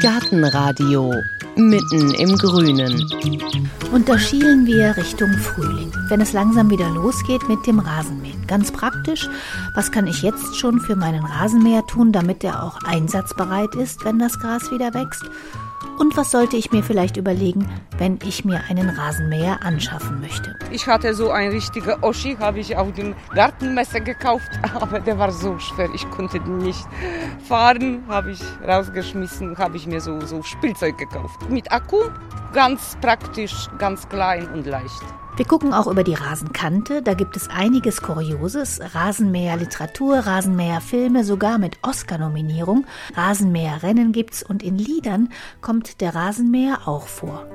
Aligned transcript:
Gartenradio 0.00 1.12
mitten 1.56 2.14
im 2.14 2.36
Grünen. 2.38 3.04
Und 3.92 4.08
da 4.08 4.18
schielen 4.18 4.66
wir 4.66 4.96
Richtung 4.96 5.30
Frühling, 5.34 5.92
wenn 6.08 6.20
es 6.20 6.32
langsam 6.32 6.70
wieder 6.70 6.88
losgeht 6.88 7.48
mit 7.48 7.66
dem 7.66 7.80
Rasenmähen. 7.80 8.46
Ganz 8.46 8.72
praktisch, 8.72 9.28
was 9.74 9.92
kann 9.92 10.06
ich 10.06 10.22
jetzt 10.22 10.56
schon 10.56 10.80
für 10.80 10.96
meinen 10.96 11.24
Rasenmäher 11.24 11.86
tun, 11.86 12.12
damit 12.12 12.44
er 12.44 12.62
auch 12.62 12.78
einsatzbereit 12.84 13.74
ist, 13.74 14.04
wenn 14.04 14.18
das 14.18 14.38
Gras 14.38 14.70
wieder 14.70 14.94
wächst? 14.94 15.24
Und 16.00 16.16
was 16.16 16.30
sollte 16.30 16.56
ich 16.56 16.72
mir 16.72 16.82
vielleicht 16.82 17.18
überlegen, 17.18 17.68
wenn 17.98 18.18
ich 18.24 18.46
mir 18.46 18.62
einen 18.70 18.88
Rasenmäher 18.88 19.62
anschaffen 19.62 20.22
möchte? 20.22 20.56
Ich 20.70 20.86
hatte 20.86 21.12
so 21.12 21.30
ein 21.30 21.50
richtiger 21.50 22.02
Oschi, 22.02 22.38
habe 22.40 22.58
ich 22.58 22.74
auf 22.74 22.90
dem 22.94 23.14
Gartenmesser 23.34 24.00
gekauft, 24.00 24.48
aber 24.74 25.00
der 25.00 25.18
war 25.18 25.30
so 25.30 25.58
schwer, 25.58 25.90
ich 25.94 26.10
konnte 26.10 26.40
den 26.40 26.56
nicht 26.56 26.86
fahren, 27.46 28.02
habe 28.08 28.30
ich 28.30 28.40
rausgeschmissen, 28.66 29.58
habe 29.58 29.76
ich 29.76 29.86
mir 29.86 30.00
so, 30.00 30.18
so 30.24 30.42
Spielzeug 30.42 30.96
gekauft. 30.96 31.50
Mit 31.50 31.70
Akku, 31.70 31.98
ganz 32.52 32.96
praktisch, 33.00 33.68
ganz 33.78 34.08
klein 34.08 34.48
und 34.52 34.66
leicht. 34.66 35.02
Wir 35.36 35.46
gucken 35.46 35.72
auch 35.72 35.86
über 35.86 36.04
die 36.04 36.14
Rasenkante. 36.14 37.02
Da 37.02 37.14
gibt 37.14 37.36
es 37.36 37.48
einiges 37.48 38.02
Kurioses. 38.02 38.80
Rasenmäher-Literatur, 38.94 40.18
Rasenmäher-Filme, 40.18 41.24
sogar 41.24 41.58
mit 41.58 41.78
Oscar-Nominierung. 41.82 42.84
Rasenmäher-Rennen 43.16 44.12
gibt's 44.12 44.42
und 44.42 44.62
in 44.62 44.76
Liedern 44.76 45.30
kommt 45.60 46.00
der 46.00 46.14
Rasenmäher 46.14 46.86
auch 46.86 47.06
vor. 47.06 47.46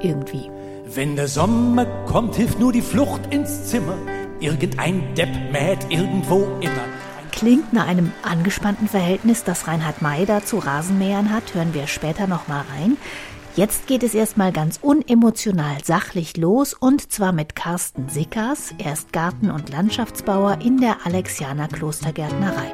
Irgendwie. 0.00 0.50
Wenn 0.86 1.16
der 1.16 1.28
Sommer 1.28 1.84
kommt, 2.06 2.36
hilft 2.36 2.60
nur 2.60 2.72
die 2.72 2.82
Flucht 2.82 3.34
ins 3.34 3.66
Zimmer. 3.66 3.98
Irgendein 4.40 5.14
Depp 5.14 5.30
mäht 5.50 5.90
irgendwo 5.90 6.44
immer. 6.60 6.84
Klingt 7.32 7.72
nach 7.72 7.86
einem 7.86 8.12
angespannten 8.22 8.88
Verhältnis, 8.88 9.44
das 9.44 9.66
Reinhard 9.66 10.00
May 10.00 10.24
da 10.24 10.42
zu 10.42 10.58
Rasenmähern 10.58 11.30
hat, 11.30 11.54
hören 11.54 11.74
wir 11.74 11.86
später 11.86 12.26
noch 12.26 12.48
mal 12.48 12.64
rein. 12.72 12.96
Jetzt 13.56 13.86
geht 13.86 14.02
es 14.02 14.14
erstmal 14.14 14.52
ganz 14.52 14.78
unemotional 14.82 15.82
sachlich 15.82 16.36
los 16.36 16.74
und 16.74 17.10
zwar 17.10 17.32
mit 17.32 17.56
Carsten 17.56 18.10
Sickers. 18.10 18.74
Er 18.76 18.92
ist 18.92 19.14
Garten- 19.14 19.50
und 19.50 19.70
Landschaftsbauer 19.70 20.58
in 20.62 20.76
der 20.76 21.06
Alexianer 21.06 21.66
Klostergärtnerei. 21.66 22.70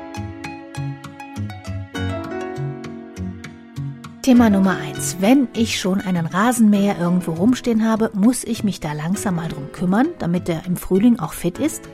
Thema 4.22 4.50
Nummer 4.50 4.76
eins: 4.76 5.18
Wenn 5.20 5.46
ich 5.54 5.78
schon 5.78 6.00
einen 6.00 6.26
Rasenmäher 6.26 6.98
irgendwo 6.98 7.30
rumstehen 7.30 7.88
habe, 7.88 8.10
muss 8.12 8.42
ich 8.42 8.64
mich 8.64 8.80
da 8.80 8.92
langsam 8.92 9.36
mal 9.36 9.48
drum 9.48 9.70
kümmern, 9.70 10.08
damit 10.18 10.48
er 10.48 10.66
im 10.66 10.76
Frühling 10.76 11.20
auch 11.20 11.32
fit 11.32 11.60
ist? 11.60 11.88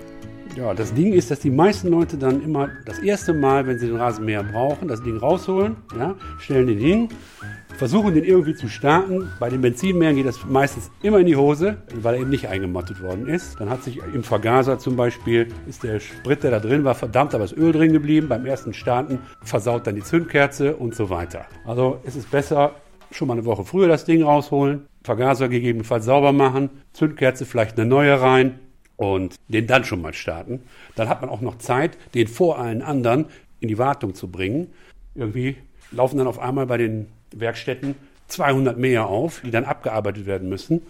Ja, 0.56 0.72
das 0.72 0.94
Ding 0.94 1.12
ist, 1.12 1.30
dass 1.30 1.40
die 1.40 1.50
meisten 1.50 1.88
Leute 1.88 2.16
dann 2.16 2.42
immer 2.42 2.70
das 2.86 2.98
erste 3.00 3.34
Mal, 3.34 3.66
wenn 3.66 3.78
sie 3.78 3.88
den 3.88 3.96
Rasenmäher 3.96 4.42
brauchen, 4.42 4.88
das 4.88 5.02
Ding 5.02 5.18
rausholen, 5.18 5.76
ja, 5.98 6.14
stellen 6.38 6.66
den 6.66 6.78
hin, 6.78 7.08
versuchen 7.78 8.12
den 8.12 8.24
irgendwie 8.24 8.54
zu 8.54 8.68
starten. 8.68 9.30
Bei 9.38 9.48
den 9.48 9.60
Benzinmähern 9.60 10.16
geht 10.16 10.26
das 10.26 10.44
meistens 10.44 10.90
immer 11.00 11.20
in 11.20 11.26
die 11.26 11.36
Hose, 11.36 11.76
weil 11.94 12.16
er 12.16 12.20
eben 12.22 12.30
nicht 12.30 12.48
eingemottet 12.48 13.00
worden 13.00 13.28
ist. 13.28 13.60
Dann 13.60 13.70
hat 13.70 13.84
sich 13.84 14.00
im 14.12 14.24
Vergaser 14.24 14.80
zum 14.80 14.96
Beispiel, 14.96 15.46
ist 15.68 15.84
der 15.84 16.00
Sprit, 16.00 16.42
der 16.42 16.50
da 16.50 16.58
drin 16.58 16.82
war, 16.82 16.96
verdammt, 16.96 17.34
aber 17.34 17.44
das 17.44 17.56
Öl 17.56 17.70
drin 17.70 17.92
geblieben. 17.92 18.28
Beim 18.28 18.44
ersten 18.44 18.74
Starten 18.74 19.20
versaut 19.42 19.86
dann 19.86 19.94
die 19.94 20.02
Zündkerze 20.02 20.74
und 20.74 20.96
so 20.96 21.08
weiter. 21.08 21.46
Also 21.64 22.00
es 22.04 22.16
ist 22.16 22.30
besser, 22.32 22.72
schon 23.12 23.28
mal 23.28 23.34
eine 23.34 23.44
Woche 23.44 23.64
früher 23.64 23.86
das 23.86 24.04
Ding 24.04 24.24
rausholen, 24.24 24.86
Vergaser 25.04 25.48
gegebenenfalls 25.48 26.04
sauber 26.04 26.32
machen, 26.32 26.70
Zündkerze 26.92 27.46
vielleicht 27.46 27.78
eine 27.78 27.88
neue 27.88 28.20
rein 28.20 28.58
und 28.96 29.36
den 29.46 29.68
dann 29.68 29.84
schon 29.84 30.02
mal 30.02 30.14
starten. 30.14 30.62
Dann 30.96 31.08
hat 31.08 31.20
man 31.20 31.30
auch 31.30 31.40
noch 31.40 31.58
Zeit, 31.58 31.96
den 32.14 32.26
vor 32.26 32.58
allen 32.58 32.82
anderen 32.82 33.26
in 33.60 33.68
die 33.68 33.78
Wartung 33.78 34.14
zu 34.14 34.28
bringen. 34.28 34.66
Irgendwie 35.14 35.56
laufen 35.92 36.18
dann 36.18 36.26
auf 36.26 36.40
einmal 36.40 36.66
bei 36.66 36.76
den 36.76 37.06
Werkstätten 37.32 37.94
200 38.28 38.78
Mäher 38.78 39.06
auf, 39.06 39.40
die 39.44 39.50
dann 39.50 39.64
abgearbeitet 39.64 40.26
werden 40.26 40.48
müssen. 40.48 40.82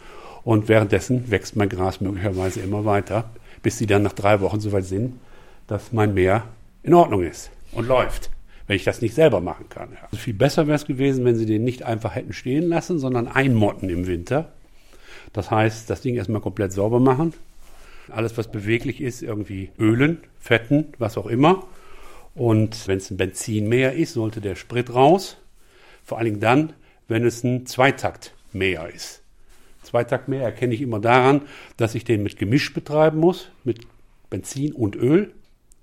Und 0.44 0.68
währenddessen 0.68 1.30
wächst 1.30 1.56
mein 1.56 1.68
Gras 1.68 2.00
möglicherweise 2.00 2.60
immer 2.60 2.84
weiter, 2.84 3.30
bis 3.62 3.78
sie 3.78 3.86
dann 3.86 4.02
nach 4.02 4.12
drei 4.12 4.40
Wochen 4.40 4.60
soweit 4.60 4.84
sind, 4.84 5.14
dass 5.66 5.92
mein 5.92 6.14
Mäher 6.14 6.44
in 6.82 6.94
Ordnung 6.94 7.22
ist 7.22 7.50
und 7.72 7.86
läuft, 7.86 8.30
wenn 8.66 8.76
ich 8.76 8.84
das 8.84 9.02
nicht 9.02 9.14
selber 9.14 9.40
machen 9.40 9.68
kann. 9.68 9.90
Also 10.04 10.16
viel 10.16 10.34
besser 10.34 10.66
wäre 10.66 10.76
es 10.76 10.86
gewesen, 10.86 11.24
wenn 11.24 11.36
sie 11.36 11.46
den 11.46 11.64
nicht 11.64 11.82
einfach 11.82 12.14
hätten 12.14 12.32
stehen 12.32 12.68
lassen, 12.68 12.98
sondern 12.98 13.28
einmotten 13.28 13.90
im 13.90 14.06
Winter. 14.06 14.52
Das 15.32 15.50
heißt, 15.50 15.90
das 15.90 16.00
Ding 16.00 16.14
erstmal 16.14 16.40
komplett 16.40 16.72
sauber 16.72 17.00
machen. 17.00 17.34
Alles, 18.10 18.38
was 18.38 18.50
beweglich 18.50 19.02
ist, 19.02 19.22
irgendwie 19.22 19.70
ölen, 19.78 20.22
fetten, 20.40 20.86
was 20.98 21.18
auch 21.18 21.26
immer. 21.26 21.64
Und 22.34 22.88
wenn 22.88 22.98
es 22.98 23.10
ein 23.10 23.18
Benzinmäher 23.18 23.92
ist, 23.92 24.14
sollte 24.14 24.40
der 24.40 24.54
Sprit 24.54 24.94
raus. 24.94 25.36
Vor 26.08 26.16
allen 26.16 26.24
Dingen 26.24 26.40
dann, 26.40 26.72
wenn 27.06 27.26
es 27.26 27.44
ein 27.44 27.66
Zweitaktmäher 27.66 28.88
ist. 28.88 29.22
Zweitaktmäher 29.82 30.42
erkenne 30.42 30.72
ich 30.72 30.80
immer 30.80 31.00
daran, 31.00 31.42
dass 31.76 31.94
ich 31.94 32.02
den 32.02 32.22
mit 32.22 32.38
Gemisch 32.38 32.72
betreiben 32.72 33.18
muss, 33.18 33.50
mit 33.62 33.80
Benzin 34.30 34.72
und 34.72 34.96
Öl. 34.96 35.34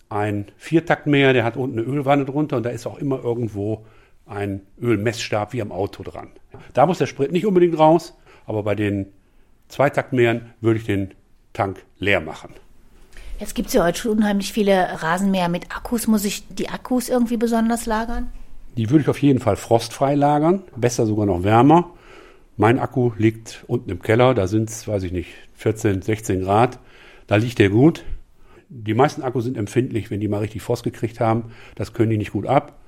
Ein 0.09 0.47
Viertaktmäher, 0.57 1.33
der 1.33 1.43
hat 1.43 1.57
unten 1.57 1.77
eine 1.77 1.87
Ölwanne 1.87 2.25
drunter 2.25 2.57
und 2.57 2.63
da 2.63 2.71
ist 2.71 2.87
auch 2.87 2.97
immer 2.97 3.23
irgendwo 3.23 3.85
ein 4.25 4.61
Ölmessstab 4.81 5.53
wie 5.53 5.61
am 5.61 5.71
Auto 5.71 6.01
dran. 6.01 6.31
Da 6.73 6.87
muss 6.87 6.97
der 6.97 7.05
Sprit 7.05 7.31
nicht 7.31 7.45
unbedingt 7.45 7.77
raus, 7.77 8.17
aber 8.47 8.63
bei 8.63 8.73
den 8.73 9.05
Zweitaktmähern 9.67 10.53
würde 10.59 10.79
ich 10.79 10.87
den 10.87 11.13
Tank 11.53 11.85
leer 11.99 12.19
machen. 12.19 12.49
Jetzt 13.39 13.53
gibt 13.53 13.67
es 13.67 13.75
ja 13.75 13.83
heute 13.83 13.99
schon 13.99 14.17
unheimlich 14.17 14.51
viele 14.51 15.03
Rasenmäher 15.03 15.49
mit 15.49 15.75
Akkus. 15.75 16.07
Muss 16.07 16.25
ich 16.25 16.47
die 16.47 16.69
Akkus 16.69 17.09
irgendwie 17.09 17.37
besonders 17.37 17.85
lagern? 17.85 18.31
Die 18.77 18.89
würde 18.89 19.03
ich 19.03 19.09
auf 19.09 19.21
jeden 19.21 19.39
Fall 19.39 19.55
frostfrei 19.55 20.15
lagern, 20.15 20.63
besser 20.75 21.05
sogar 21.05 21.25
noch 21.25 21.43
wärmer. 21.43 21.91
Mein 22.57 22.79
Akku 22.79 23.11
liegt 23.17 23.63
unten 23.67 23.89
im 23.89 24.01
Keller, 24.01 24.33
da 24.33 24.47
sind 24.47 24.69
es, 24.69 24.87
weiß 24.87 25.03
ich 25.03 25.11
nicht, 25.11 25.29
14, 25.55 26.01
16 26.01 26.41
Grad. 26.41 26.79
Da 27.27 27.37
liegt 27.37 27.59
der 27.59 27.69
gut. 27.69 28.03
Die 28.69 28.93
meisten 28.93 29.23
Akkus 29.23 29.45
sind 29.45 29.57
empfindlich, 29.57 30.11
wenn 30.11 30.19
die 30.19 30.27
mal 30.27 30.39
richtig 30.39 30.61
Frost 30.61 30.83
gekriegt 30.83 31.19
haben. 31.19 31.51
Das 31.75 31.93
können 31.93 32.09
die 32.09 32.17
nicht 32.17 32.33
gut 32.33 32.45
ab. 32.45 32.79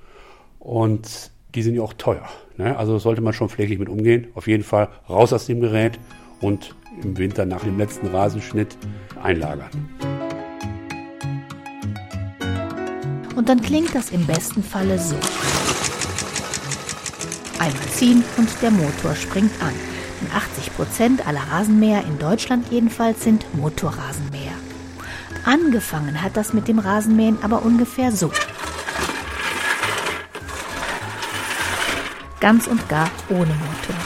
Und 0.58 1.30
die 1.54 1.62
sind 1.62 1.74
ja 1.74 1.82
auch 1.82 1.94
teuer. 1.94 2.28
Ne? 2.56 2.76
Also 2.76 2.98
sollte 2.98 3.20
man 3.20 3.32
schon 3.32 3.48
pfleglich 3.48 3.78
mit 3.78 3.88
umgehen. 3.88 4.28
Auf 4.34 4.46
jeden 4.46 4.64
Fall 4.64 4.88
raus 5.08 5.32
aus 5.32 5.46
dem 5.46 5.60
Gerät 5.60 5.98
und 6.40 6.74
im 7.02 7.16
Winter 7.16 7.46
nach 7.46 7.64
dem 7.64 7.78
letzten 7.78 8.08
Rasenschnitt 8.08 8.76
einlagern. 9.22 9.70
Und 13.36 13.48
dann 13.48 13.62
klingt 13.62 13.94
das 13.94 14.10
im 14.10 14.26
besten 14.26 14.62
Falle 14.62 14.98
so. 14.98 15.14
Einmal 17.58 17.88
ziehen 17.88 18.24
und 18.36 18.48
der 18.62 18.70
Motor 18.70 19.16
springt 19.16 19.52
an. 19.60 19.74
Denn 20.20 20.30
80 20.32 20.74
Prozent 20.74 21.26
aller 21.26 21.42
Rasenmäher 21.50 22.04
in 22.04 22.18
Deutschland 22.18 22.66
jedenfalls 22.70 23.22
sind 23.22 23.46
Motorrasenmäher. 23.54 24.52
Angefangen 25.44 26.22
hat 26.22 26.36
das 26.36 26.52
mit 26.52 26.68
dem 26.68 26.78
Rasenmähen 26.78 27.38
aber 27.42 27.62
ungefähr 27.62 28.12
so. 28.12 28.30
Ganz 32.40 32.66
und 32.66 32.88
gar 32.88 33.10
ohne 33.28 33.54
Motor. 33.54 33.96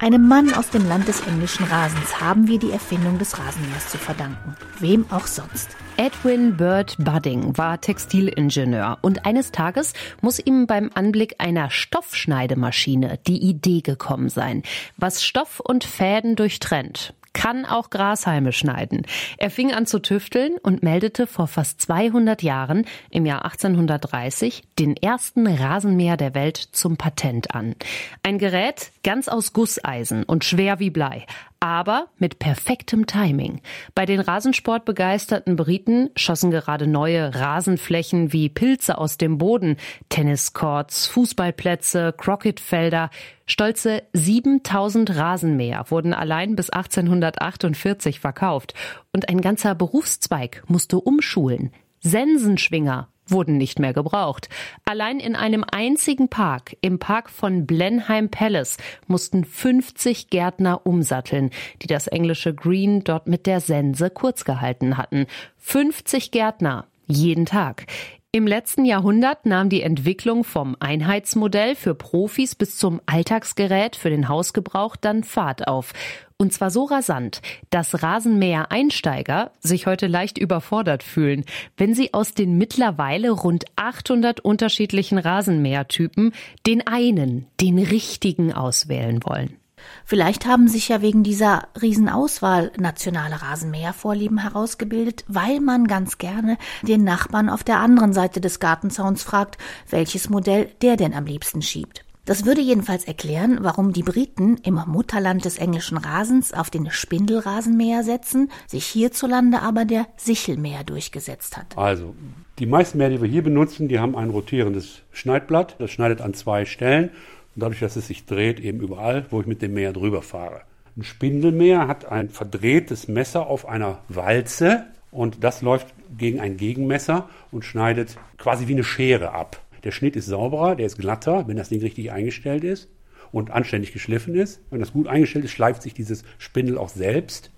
Einem 0.00 0.28
Mann 0.28 0.54
aus 0.54 0.70
dem 0.70 0.86
Land 0.86 1.08
des 1.08 1.26
englischen 1.26 1.64
Rasens 1.64 2.20
haben 2.20 2.46
wir 2.46 2.60
die 2.60 2.70
Erfindung 2.70 3.18
des 3.18 3.36
Rasenmähers 3.36 3.88
zu 3.88 3.98
verdanken. 3.98 4.56
Wem 4.78 5.04
auch 5.10 5.26
sonst. 5.26 5.76
Edwin 5.96 6.56
Bird 6.56 6.94
Budding 6.98 7.58
war 7.58 7.80
Textilingenieur 7.80 8.98
und 9.02 9.26
eines 9.26 9.50
Tages 9.50 9.94
muss 10.20 10.38
ihm 10.38 10.68
beim 10.68 10.90
Anblick 10.94 11.34
einer 11.38 11.70
Stoffschneidemaschine 11.70 13.18
die 13.26 13.42
Idee 13.42 13.80
gekommen 13.80 14.28
sein, 14.28 14.62
was 14.96 15.24
Stoff 15.24 15.58
und 15.58 15.82
Fäden 15.82 16.36
durchtrennt 16.36 17.12
kann 17.38 17.64
auch 17.64 17.90
Grashalme 17.90 18.50
schneiden. 18.50 19.02
Er 19.36 19.50
fing 19.50 19.72
an 19.72 19.86
zu 19.86 20.00
tüfteln 20.00 20.56
und 20.60 20.82
meldete 20.82 21.28
vor 21.28 21.46
fast 21.46 21.80
200 21.80 22.42
Jahren, 22.42 22.84
im 23.10 23.26
Jahr 23.26 23.44
1830, 23.44 24.64
den 24.76 24.96
ersten 24.96 25.46
Rasenmäher 25.46 26.16
der 26.16 26.34
Welt 26.34 26.56
zum 26.56 26.96
Patent 26.96 27.54
an. 27.54 27.76
Ein 28.24 28.38
Gerät 28.38 28.90
ganz 29.04 29.28
aus 29.28 29.52
Gusseisen 29.52 30.24
und 30.24 30.44
schwer 30.44 30.80
wie 30.80 30.90
Blei 30.90 31.26
aber 31.60 32.08
mit 32.18 32.38
perfektem 32.38 33.06
Timing. 33.06 33.60
Bei 33.94 34.06
den 34.06 34.20
Rasensportbegeisterten 34.20 35.56
Briten 35.56 36.10
schossen 36.16 36.50
gerade 36.50 36.86
neue 36.86 37.34
Rasenflächen 37.34 38.32
wie 38.32 38.48
Pilze 38.48 38.98
aus 38.98 39.18
dem 39.18 39.38
Boden, 39.38 39.76
Tenniscourts, 40.08 41.06
Fußballplätze, 41.06 42.14
Crocketfelder. 42.16 43.10
Stolze 43.46 44.02
7000 44.12 45.16
Rasenmäher 45.16 45.86
wurden 45.88 46.14
allein 46.14 46.54
bis 46.54 46.70
1848 46.70 48.20
verkauft 48.20 48.74
und 49.12 49.28
ein 49.28 49.40
ganzer 49.40 49.74
Berufszweig 49.74 50.62
musste 50.66 50.98
umschulen. 50.98 51.72
Sensenschwinger 52.00 53.08
wurden 53.30 53.56
nicht 53.56 53.78
mehr 53.78 53.92
gebraucht. 53.92 54.48
Allein 54.84 55.20
in 55.20 55.36
einem 55.36 55.64
einzigen 55.70 56.28
Park, 56.28 56.76
im 56.80 56.98
Park 56.98 57.30
von 57.30 57.66
Blenheim 57.66 58.30
Palace, 58.30 58.76
mussten 59.06 59.44
50 59.44 60.30
Gärtner 60.30 60.86
umsatteln, 60.86 61.50
die 61.82 61.86
das 61.86 62.06
englische 62.06 62.54
Green 62.54 63.04
dort 63.04 63.26
mit 63.26 63.46
der 63.46 63.60
Sense 63.60 64.10
kurz 64.10 64.44
gehalten 64.44 64.96
hatten. 64.96 65.26
50 65.58 66.30
Gärtner 66.30 66.86
jeden 67.06 67.46
Tag. 67.46 67.86
Im 68.30 68.46
letzten 68.46 68.84
Jahrhundert 68.84 69.46
nahm 69.46 69.70
die 69.70 69.80
Entwicklung 69.80 70.44
vom 70.44 70.76
Einheitsmodell 70.80 71.74
für 71.74 71.94
Profis 71.94 72.54
bis 72.54 72.76
zum 72.76 73.00
Alltagsgerät 73.06 73.96
für 73.96 74.10
den 74.10 74.28
Hausgebrauch 74.28 74.96
dann 74.96 75.24
Fahrt 75.24 75.66
auf. 75.66 75.94
Und 76.40 76.52
zwar 76.52 76.70
so 76.70 76.84
rasant, 76.84 77.42
dass 77.70 78.00
Rasenmäher-Einsteiger 78.00 79.50
sich 79.58 79.88
heute 79.88 80.06
leicht 80.06 80.38
überfordert 80.38 81.02
fühlen, 81.02 81.44
wenn 81.76 81.94
sie 81.94 82.14
aus 82.14 82.32
den 82.32 82.56
mittlerweile 82.56 83.32
rund 83.32 83.64
800 83.74 84.38
unterschiedlichen 84.38 85.18
Rasenmähertypen 85.18 86.32
den 86.64 86.86
einen, 86.86 87.48
den 87.60 87.80
richtigen 87.80 88.52
auswählen 88.52 89.24
wollen. 89.24 89.56
Vielleicht 90.04 90.46
haben 90.46 90.68
sich 90.68 90.88
ja 90.88 91.02
wegen 91.02 91.24
dieser 91.24 91.68
Riesenauswahl 91.80 92.70
nationale 92.78 93.42
Rasenmähervorlieben 93.42 94.38
herausgebildet, 94.38 95.24
weil 95.26 95.58
man 95.58 95.88
ganz 95.88 96.18
gerne 96.18 96.56
den 96.82 97.02
Nachbarn 97.02 97.48
auf 97.48 97.64
der 97.64 97.80
anderen 97.80 98.12
Seite 98.12 98.40
des 98.40 98.60
Gartenzauns 98.60 99.24
fragt, 99.24 99.58
welches 99.90 100.28
Modell 100.28 100.70
der 100.82 100.96
denn 100.96 101.14
am 101.14 101.26
liebsten 101.26 101.62
schiebt. 101.62 102.04
Das 102.28 102.44
würde 102.44 102.60
jedenfalls 102.60 103.04
erklären, 103.04 103.60
warum 103.62 103.94
die 103.94 104.02
Briten 104.02 104.58
im 104.62 104.78
Mutterland 104.86 105.46
des 105.46 105.56
englischen 105.56 105.96
Rasens 105.96 106.52
auf 106.52 106.68
den 106.68 106.90
Spindelrasenmäher 106.90 108.02
setzen, 108.02 108.50
sich 108.66 108.84
hierzulande 108.84 109.62
aber 109.62 109.86
der 109.86 110.06
Sichelmäher 110.18 110.84
durchgesetzt 110.84 111.56
hat. 111.56 111.78
Also, 111.78 112.14
die 112.58 112.66
meisten 112.66 112.98
Mäher, 112.98 113.08
die 113.08 113.22
wir 113.22 113.30
hier 113.30 113.42
benutzen, 113.42 113.88
die 113.88 113.98
haben 113.98 114.14
ein 114.14 114.28
rotierendes 114.28 115.00
Schneidblatt. 115.10 115.76
Das 115.78 115.90
schneidet 115.90 116.20
an 116.20 116.34
zwei 116.34 116.66
Stellen 116.66 117.08
und 117.54 117.62
dadurch, 117.62 117.80
dass 117.80 117.96
es 117.96 118.08
sich 118.08 118.26
dreht, 118.26 118.60
eben 118.60 118.80
überall, 118.80 119.24
wo 119.30 119.40
ich 119.40 119.46
mit 119.46 119.62
dem 119.62 119.72
Mäher 119.72 119.94
drüber 119.94 120.20
fahre. 120.20 120.60
Ein 120.98 121.04
Spindelmäher 121.04 121.88
hat 121.88 122.12
ein 122.12 122.28
verdrehtes 122.28 123.08
Messer 123.08 123.46
auf 123.46 123.66
einer 123.66 124.00
Walze 124.10 124.84
und 125.10 125.42
das 125.44 125.62
läuft 125.62 125.86
gegen 126.18 126.40
ein 126.40 126.58
Gegenmesser 126.58 127.26
und 127.50 127.64
schneidet 127.64 128.18
quasi 128.36 128.68
wie 128.68 128.74
eine 128.74 128.84
Schere 128.84 129.32
ab. 129.32 129.62
Der 129.84 129.92
Schnitt 129.92 130.16
ist 130.16 130.26
sauberer, 130.26 130.76
der 130.76 130.86
ist 130.86 130.98
glatter, 130.98 131.46
wenn 131.48 131.56
das 131.56 131.68
Ding 131.68 131.80
richtig 131.80 132.10
eingestellt 132.12 132.64
ist 132.64 132.88
und 133.32 133.50
anständig 133.50 133.92
geschliffen 133.92 134.34
ist. 134.34 134.60
Wenn 134.70 134.80
das 134.80 134.92
gut 134.92 135.06
eingestellt 135.06 135.44
ist, 135.44 135.52
schleift 135.52 135.82
sich 135.82 135.94
dieses 135.94 136.24
Spindel 136.38 136.78
auch 136.78 136.88
selbst 136.88 137.50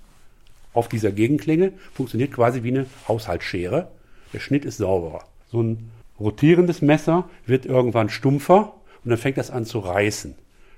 auf 0.72 0.88
dieser 0.88 1.10
Gegenklinge, 1.10 1.72
funktioniert 1.92 2.32
quasi 2.32 2.62
wie 2.62 2.68
eine 2.68 2.86
Haushaltsschere. 3.08 3.90
Der 4.32 4.40
Schnitt 4.40 4.64
ist 4.64 4.76
sauberer. 4.76 5.24
So 5.50 5.62
ein 5.62 5.90
rotierendes 6.18 6.82
Messer 6.82 7.28
wird 7.46 7.66
irgendwann 7.66 8.08
stumpfer 8.08 8.74
und 9.04 9.10
dann 9.10 9.18
fängt 9.18 9.38
das 9.38 9.50
an 9.50 9.64
zu 9.64 9.80
reißen. 9.80 10.34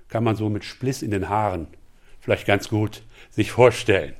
Kann 0.09 0.25
man 0.25 0.37
so 0.37 0.49
mit 0.49 0.65
Spliss 0.65 1.03
in 1.03 1.11
den 1.11 1.29
Haaren 1.29 1.67
vielleicht 2.21 2.47
ganz 2.47 2.69
gut 2.69 3.03
sich 3.31 3.51
vorstellen. 3.51 4.15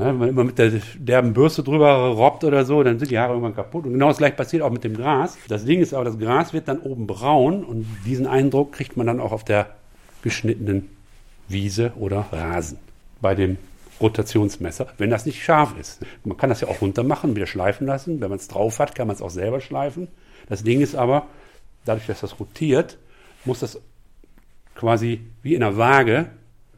Ja, 0.00 0.06
wenn 0.06 0.18
man 0.18 0.28
immer 0.30 0.44
mit 0.44 0.58
der 0.58 0.72
derben 0.98 1.34
Bürste 1.34 1.62
drüber 1.62 1.92
robbt 2.08 2.42
oder 2.44 2.64
so, 2.64 2.82
dann 2.82 2.98
sind 2.98 3.10
die 3.10 3.18
Haare 3.18 3.32
irgendwann 3.32 3.54
kaputt. 3.54 3.84
Und 3.84 3.92
genau 3.92 4.08
das 4.08 4.16
gleiche 4.16 4.34
passiert 4.34 4.62
auch 4.62 4.70
mit 4.70 4.82
dem 4.82 4.96
Gras. 4.96 5.36
Das 5.48 5.64
Ding 5.64 5.80
ist 5.80 5.92
aber, 5.92 6.04
das 6.04 6.18
Gras 6.18 6.52
wird 6.54 6.68
dann 6.68 6.78
oben 6.78 7.06
braun 7.06 7.64
und 7.64 7.86
diesen 8.06 8.26
Eindruck 8.26 8.72
kriegt 8.72 8.96
man 8.96 9.06
dann 9.06 9.20
auch 9.20 9.32
auf 9.32 9.44
der 9.44 9.74
geschnittenen 10.22 10.88
Wiese 11.48 11.92
oder 11.96 12.26
Rasen. 12.32 12.78
Bei 13.20 13.34
dem 13.34 13.58
Rotationsmesser, 14.00 14.86
wenn 14.96 15.10
das 15.10 15.26
nicht 15.26 15.42
scharf 15.42 15.74
ist. 15.78 16.00
Man 16.24 16.38
kann 16.38 16.48
das 16.48 16.62
ja 16.62 16.68
auch 16.68 16.80
runter 16.80 17.02
machen, 17.02 17.36
wieder 17.36 17.46
schleifen 17.46 17.86
lassen. 17.86 18.20
Wenn 18.22 18.30
man 18.30 18.38
es 18.38 18.48
drauf 18.48 18.78
hat, 18.78 18.94
kann 18.94 19.06
man 19.06 19.16
es 19.16 19.22
auch 19.22 19.30
selber 19.30 19.60
schleifen. 19.60 20.08
Das 20.48 20.62
Ding 20.62 20.80
ist 20.80 20.94
aber, 20.94 21.26
dadurch, 21.84 22.06
dass 22.06 22.20
das 22.20 22.40
rotiert, 22.40 22.96
muss 23.44 23.60
das 23.60 23.78
quasi 24.74 25.20
wie 25.42 25.54
in 25.54 25.62
einer 25.62 25.76
Waage 25.76 26.30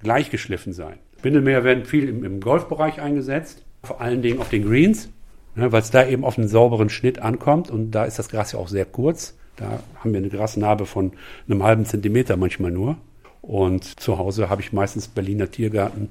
gleichgeschliffen 0.02 0.72
sein. 0.72 0.98
Bindelmäher 1.22 1.64
werden 1.64 1.84
viel 1.84 2.08
im, 2.08 2.24
im 2.24 2.40
Golfbereich 2.40 3.00
eingesetzt, 3.00 3.64
vor 3.82 4.00
allen 4.00 4.22
Dingen 4.22 4.40
auf 4.40 4.48
den 4.48 4.64
Greens, 4.64 5.10
ne, 5.54 5.72
weil 5.72 5.82
es 5.82 5.90
da 5.90 6.06
eben 6.06 6.24
auf 6.24 6.38
einen 6.38 6.48
sauberen 6.48 6.88
Schnitt 6.88 7.20
ankommt 7.20 7.70
und 7.70 7.92
da 7.92 8.04
ist 8.04 8.18
das 8.18 8.28
Gras 8.28 8.52
ja 8.52 8.58
auch 8.58 8.68
sehr 8.68 8.84
kurz. 8.84 9.36
Da 9.56 9.80
haben 9.96 10.12
wir 10.12 10.18
eine 10.18 10.28
Grasnarbe 10.28 10.86
von 10.86 11.12
einem 11.48 11.62
halben 11.62 11.84
Zentimeter 11.84 12.36
manchmal 12.36 12.70
nur. 12.70 12.96
Und 13.42 14.00
zu 14.00 14.18
Hause 14.18 14.48
habe 14.48 14.62
ich 14.62 14.72
meistens 14.72 15.08
Berliner 15.08 15.50
Tiergarten 15.50 16.10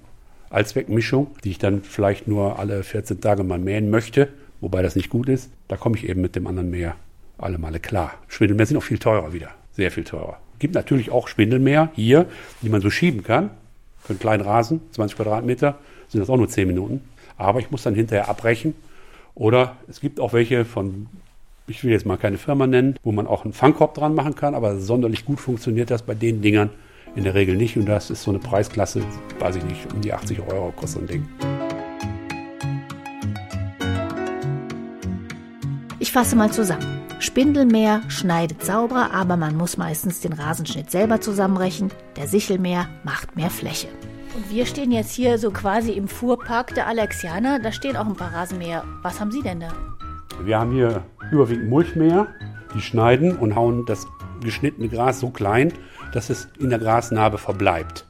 Allzweckmischung, 0.50 1.28
die 1.44 1.52
ich 1.52 1.60
dann 1.60 1.82
vielleicht 1.82 2.28
nur 2.28 2.60
alle 2.60 2.84
14 2.84 3.22
Tage 3.22 3.44
mal 3.44 3.58
mähen 3.58 3.90
möchte, 3.90 4.28
wobei 4.60 4.82
das 4.82 4.96
nicht 4.96 5.10
gut 5.10 5.30
ist. 5.30 5.50
Da 5.68 5.78
komme 5.78 5.96
ich 5.96 6.08
eben 6.08 6.22
mit 6.22 6.36
dem 6.36 6.46
anderen 6.46 6.70
Mäher 6.70 6.96
alle 7.38 7.58
Male 7.58 7.80
klar. 7.80 8.14
Schwindelmäher 8.28 8.68
sind 8.68 8.78
auch 8.78 8.84
viel 8.84 9.00
teurer 9.00 9.34
wieder 9.34 9.50
sehr 9.74 9.92
viel 9.92 10.04
teurer. 10.04 10.38
Gibt 10.60 10.76
natürlich 10.76 11.12
auch 11.12 11.28
Spindelmäher 11.28 11.90
hier, 11.94 12.28
die 12.62 12.70
man 12.70 12.82
so 12.82 12.90
schieben 12.90 13.24
kann. 13.24 13.50
Für 14.04 14.14
einen 14.14 14.20
kleinen 14.20 14.44
Rasen, 14.44 14.82
20 14.92 15.16
Quadratmeter, 15.16 15.78
sind 16.08 16.22
das 16.22 16.30
auch 16.30 16.38
nur 16.38 16.48
10 16.48 16.68
Minuten. 16.68 17.02
Aber 17.38 17.60
ich 17.60 17.72
muss 17.72 17.84
dann 17.84 17.96
hinterher 17.96 18.30
abbrechen. 18.30 18.76
Oder 19.36 19.78
es 19.88 20.02
gibt 20.02 20.20
auch 20.20 20.34
welche 20.34 20.66
von, 20.66 21.08
ich 21.68 21.84
will 21.84 21.92
jetzt 21.92 22.06
mal 22.06 22.18
keine 22.18 22.38
Firma 22.38 22.68
nennen, 22.68 22.96
wo 23.04 23.12
man 23.12 23.28
auch 23.28 23.46
einen 23.46 23.54
Fangkorb 23.54 23.94
dran 23.94 24.14
machen 24.14 24.36
kann, 24.36 24.56
aber 24.56 24.78
sonderlich 24.78 25.26
gut 25.26 25.40
funktioniert 25.40 25.90
das 25.90 26.02
bei 26.04 26.14
den 26.14 26.42
Dingern 26.42 26.70
in 27.16 27.24
der 27.24 27.34
Regel 27.34 27.56
nicht. 27.56 27.78
Und 27.78 27.86
das 27.86 28.10
ist 28.10 28.24
so 28.24 28.32
eine 28.32 28.40
Preisklasse, 28.40 29.04
weiß 29.40 29.56
ich 29.56 29.64
nicht, 29.64 29.94
um 29.94 30.02
die 30.02 30.14
80 30.14 30.40
Euro 30.42 30.72
kostet 30.72 30.90
so 30.90 31.00
ein 31.00 31.08
Ding. 31.08 31.28
Ich 36.00 36.12
fasse 36.12 36.36
mal 36.36 36.52
zusammen. 36.52 37.01
Spindelmäher 37.22 38.02
schneidet 38.08 38.66
sauberer, 38.66 39.14
aber 39.14 39.38
man 39.38 39.56
muss 39.56 39.78
meistens 39.78 40.22
den 40.22 40.34
Rasenschnitt 40.34 40.90
selber 40.90 41.22
zusammenbrechen. 41.22 41.92
Der 42.16 42.28
Sichelmäher 42.28 42.88
macht 43.04 43.36
mehr 43.36 43.52
Fläche. 43.52 43.90
Und 44.36 44.50
wir 44.50 44.66
stehen 44.66 44.92
jetzt 44.92 45.12
hier 45.14 45.38
so 45.38 45.52
quasi 45.52 45.92
im 45.92 46.08
Fuhrpark 46.08 46.74
der 46.74 46.88
Alexianer. 46.88 47.60
Da 47.60 47.72
stehen 47.72 47.96
auch 47.96 48.08
ein 48.08 48.16
paar 48.16 48.34
Rasenmäher. 48.34 48.84
Was 49.04 49.20
haben 49.20 49.32
Sie 49.32 49.44
denn 49.44 49.60
da? 49.60 49.72
Wir 50.44 50.58
haben 50.58 50.72
hier 50.72 51.04
überwiegend 51.32 51.70
Mulchmäher. 51.70 52.26
Die 52.74 52.82
schneiden 52.82 53.36
und 53.36 53.56
hauen 53.56 53.86
das 53.86 54.08
geschnittene 54.42 54.90
Gras 54.90 55.20
so 55.20 55.30
klein, 55.30 55.72
dass 56.14 56.32
es 56.32 56.48
in 56.58 56.72
der 56.72 56.80
Grasnarbe 56.80 57.38
verbleibt. 57.38 58.04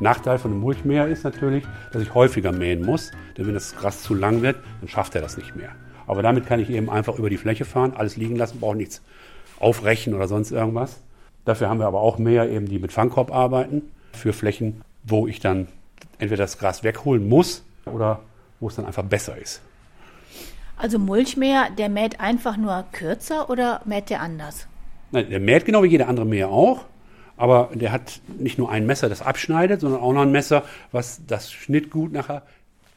Nachteil 0.00 0.38
von 0.38 0.52
einem 0.52 0.60
Mulchmäher 0.60 1.06
ist 1.06 1.22
natürlich, 1.24 1.64
dass 1.92 2.00
ich 2.00 2.14
häufiger 2.14 2.50
mähen 2.50 2.80
muss, 2.80 3.10
denn 3.36 3.46
wenn 3.46 3.54
das 3.54 3.76
Gras 3.76 4.02
zu 4.02 4.14
lang 4.14 4.40
wird, 4.40 4.56
dann 4.80 4.88
schafft 4.88 5.14
er 5.16 5.20
das 5.20 5.36
nicht 5.36 5.54
mehr. 5.54 5.72
Aber 6.06 6.22
damit 6.22 6.46
kann 6.46 6.60
ich 6.60 6.70
eben 6.70 6.90
einfach 6.90 7.18
über 7.18 7.30
die 7.30 7.36
Fläche 7.36 7.64
fahren, 7.64 7.94
alles 7.96 8.16
liegen 8.16 8.36
lassen, 8.36 8.60
brauche 8.60 8.76
nichts 8.76 9.02
aufrechen 9.58 10.14
oder 10.14 10.28
sonst 10.28 10.50
irgendwas. 10.50 11.00
Dafür 11.44 11.68
haben 11.68 11.78
wir 11.78 11.86
aber 11.86 12.00
auch 12.00 12.18
mehr 12.18 12.50
eben, 12.50 12.66
die 12.66 12.78
mit 12.78 12.92
Fangkorb 12.92 13.32
arbeiten, 13.32 13.82
für 14.12 14.32
Flächen, 14.32 14.82
wo 15.02 15.26
ich 15.26 15.40
dann 15.40 15.68
entweder 16.18 16.44
das 16.44 16.58
Gras 16.58 16.82
wegholen 16.82 17.28
muss 17.28 17.64
oder 17.86 18.20
wo 18.60 18.68
es 18.68 18.76
dann 18.76 18.86
einfach 18.86 19.02
besser 19.02 19.36
ist. 19.36 19.60
Also 20.76 20.98
Mulchmäher, 20.98 21.68
der 21.76 21.88
mäht 21.88 22.20
einfach 22.20 22.56
nur 22.56 22.84
kürzer 22.92 23.48
oder 23.50 23.80
mäht 23.84 24.10
der 24.10 24.20
anders? 24.20 24.66
Nein, 25.12 25.30
der 25.30 25.40
mäht 25.40 25.64
genau 25.64 25.82
wie 25.82 25.88
jeder 25.88 26.08
andere 26.08 26.26
Mäher 26.26 26.48
auch, 26.48 26.84
aber 27.36 27.70
der 27.74 27.92
hat 27.92 28.20
nicht 28.38 28.58
nur 28.58 28.70
ein 28.70 28.86
Messer, 28.86 29.08
das 29.08 29.22
abschneidet, 29.22 29.80
sondern 29.80 30.00
auch 30.00 30.12
noch 30.12 30.22
ein 30.22 30.32
Messer, 30.32 30.64
was 30.92 31.20
das 31.26 31.52
Schnittgut 31.52 32.12
nachher 32.12 32.42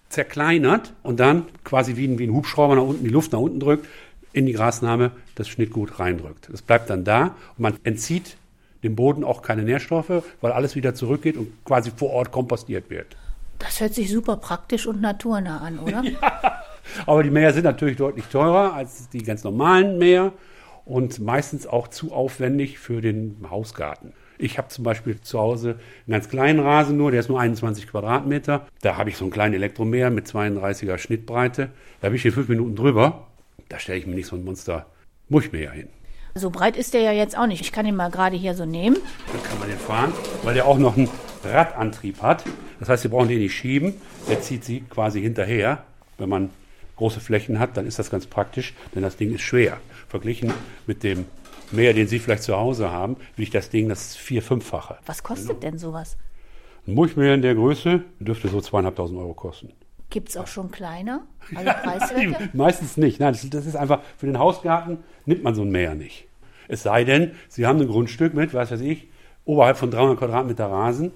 zerkleinert 0.10 0.94
und 1.04 1.20
dann 1.20 1.46
quasi 1.64 1.96
wie 1.98 2.08
ein, 2.08 2.20
wie 2.20 2.28
ein 2.28 2.34
Hubschrauber 2.34 2.76
nach 2.76 2.84
unten 2.84 3.04
die 3.04 3.10
Luft 3.10 3.34
nach 3.34 3.40
unten 3.40 3.60
drückt, 3.60 3.88
in 4.34 4.46
die 4.46 4.54
Grasnahme 4.54 5.12
das 5.36 5.48
Schnittgut 5.48 6.00
reindrückt. 6.00 6.50
Das 6.52 6.62
bleibt 6.62 6.90
dann 6.90 7.04
da 7.04 7.36
und 7.58 7.60
man 7.60 7.74
entzieht 7.84 8.38
dem 8.84 8.96
Boden 8.96 9.24
auch 9.24 9.42
keine 9.42 9.64
Nährstoffe, 9.64 10.24
weil 10.42 10.52
alles 10.52 10.76
wieder 10.76 10.94
zurückgeht 10.94 11.38
und 11.38 11.50
quasi 11.66 11.92
vor 11.96 12.12
Ort 12.12 12.32
kompostiert 12.32 12.90
wird. 12.90 13.18
Das 13.60 13.82
hört 13.82 13.94
sich 13.94 14.12
super 14.12 14.38
praktisch 14.38 14.86
und 14.86 15.02
naturnah 15.02 15.58
an, 15.58 15.80
oder? 15.80 16.04
ja, 16.22 16.62
aber 17.06 17.24
die 17.24 17.32
Mäher 17.32 17.54
sind 17.54 17.64
natürlich 17.64 17.98
deutlich 17.98 18.26
teurer 18.26 18.74
als 18.74 19.10
die 19.10 19.24
ganz 19.24 19.44
normalen 19.44 19.98
Mäher 19.98 20.32
und 20.86 21.20
meistens 21.20 21.66
auch 21.66 21.88
zu 21.88 22.14
aufwendig 22.14 22.80
für 22.80 23.02
den 23.02 23.38
Hausgarten. 23.50 24.14
Ich 24.38 24.58
habe 24.58 24.68
zum 24.68 24.84
Beispiel 24.84 25.20
zu 25.22 25.40
Hause 25.40 25.80
einen 26.06 26.14
ganz 26.14 26.30
kleinen 26.30 26.60
Rasen 26.60 26.98
nur, 26.98 27.12
der 27.12 27.20
ist 27.20 27.30
nur 27.30 27.40
21 27.40 27.88
Quadratmeter. 27.88 28.68
Da 28.82 28.98
habe 28.98 29.10
ich 29.10 29.18
so 29.18 29.26
einen 29.26 29.32
kleinen 29.32 29.56
Elektromäher 29.56 30.10
mit 30.10 30.28
32er 30.28 30.98
Schnittbreite. 30.98 31.70
Da 32.02 32.06
habe 32.06 32.16
ich 32.16 32.22
hier 32.22 32.34
fünf 32.34 32.48
Minuten 32.48 32.76
drüber. 32.76 33.28
Da 33.70 33.80
stelle 33.80 34.00
ich 34.00 34.08
mir 34.08 34.16
nicht 34.16 34.28
so 34.28 34.36
ein 34.36 34.44
Monster 34.44 34.86
Mulchmäher 35.30 35.72
hin. 35.72 35.90
So 36.36 36.52
breit 36.52 36.78
ist 36.78 36.94
der 36.94 37.02
ja 37.02 37.12
jetzt 37.12 37.38
auch 37.38 37.48
nicht. 37.48 37.62
Ich 37.62 37.72
kann 37.72 37.86
ihn 37.86 37.96
mal 37.96 38.12
gerade 38.12 38.38
hier 38.38 38.54
so 38.54 38.66
nehmen. 38.66 38.98
Dann 39.32 39.44
kann 39.44 39.60
man 39.60 39.70
den 39.70 39.80
fahren, 39.80 40.14
weil 40.44 40.54
der 40.54 40.68
auch 40.68 40.78
noch 40.78 40.96
einen 40.96 41.10
Radantrieb 41.44 42.22
hat. 42.22 42.44
Das 42.80 42.90
heißt, 42.90 43.04
Sie 43.04 43.10
brauchen 43.10 43.28
den 43.28 43.40
nicht 43.40 43.56
schieben. 43.56 43.96
Der 44.30 44.42
zieht 44.42 44.64
Sie 44.64 44.82
quasi 44.82 45.20
hinterher. 45.20 45.84
Wenn 46.20 46.30
man 46.30 46.52
große 46.96 47.20
Flächen 47.20 47.60
hat, 47.60 47.76
dann 47.76 47.88
ist 47.88 47.98
das 48.00 48.10
ganz 48.10 48.28
praktisch, 48.28 48.74
denn 48.94 49.02
das 49.02 49.18
Ding 49.18 49.34
ist 49.34 49.42
schwer. 49.42 49.78
Verglichen 50.10 50.54
mit 50.86 51.04
dem 51.04 51.26
mehr, 51.74 51.94
den 51.94 52.08
Sie 52.08 52.20
vielleicht 52.20 52.44
zu 52.44 52.56
Hause 52.56 52.92
haben, 52.92 53.18
will 53.36 53.44
ich 53.44 53.50
das 53.50 53.70
Ding 53.70 53.90
das 53.90 54.16
vier-, 54.16 54.42
fünffache. 54.42 54.98
Was 55.06 55.24
kostet 55.24 55.64
denn 55.64 55.78
sowas? 55.78 56.18
Ein 56.88 56.94
Mulchmäher 56.94 57.34
in 57.34 57.42
der 57.42 57.56
Größe 57.56 58.02
dürfte 58.20 58.48
so 58.48 58.62
zweieinhalbtausend 58.62 59.20
Euro 59.20 59.34
kosten. 59.34 59.74
Gibt 60.10 60.30
es 60.30 60.38
auch 60.38 60.48
schon 60.48 60.72
kleiner? 60.72 61.28
Also 61.56 61.72
Preiswerte? 61.72 62.50
Meistens 62.54 62.98
nicht. 62.98 63.22
Nein, 63.22 63.32
das, 63.32 63.50
das, 63.50 63.66
ist 63.66 63.76
einfach, 63.76 64.02
für 64.18 64.26
den 64.26 64.38
Hausgarten 64.38 65.00
nimmt 65.26 65.44
man 65.44 65.56
so 65.56 65.62
ein 65.62 65.72
Mäher 65.72 65.96
nicht. 65.96 66.28
Es 66.68 66.84
sei 66.84 67.06
denn, 67.06 67.32
Sie 67.48 67.66
haben 67.66 67.80
ein 67.80 67.88
Grundstück 67.88 68.34
mit, 68.34 68.54
was 68.54 68.72
weiß 68.72 68.82
ich, 68.82 69.08
oberhalb 69.46 69.78
von 69.78 69.90
300 69.90 70.20
Quadratmeter 70.20 70.66
Rasen, 70.66 71.12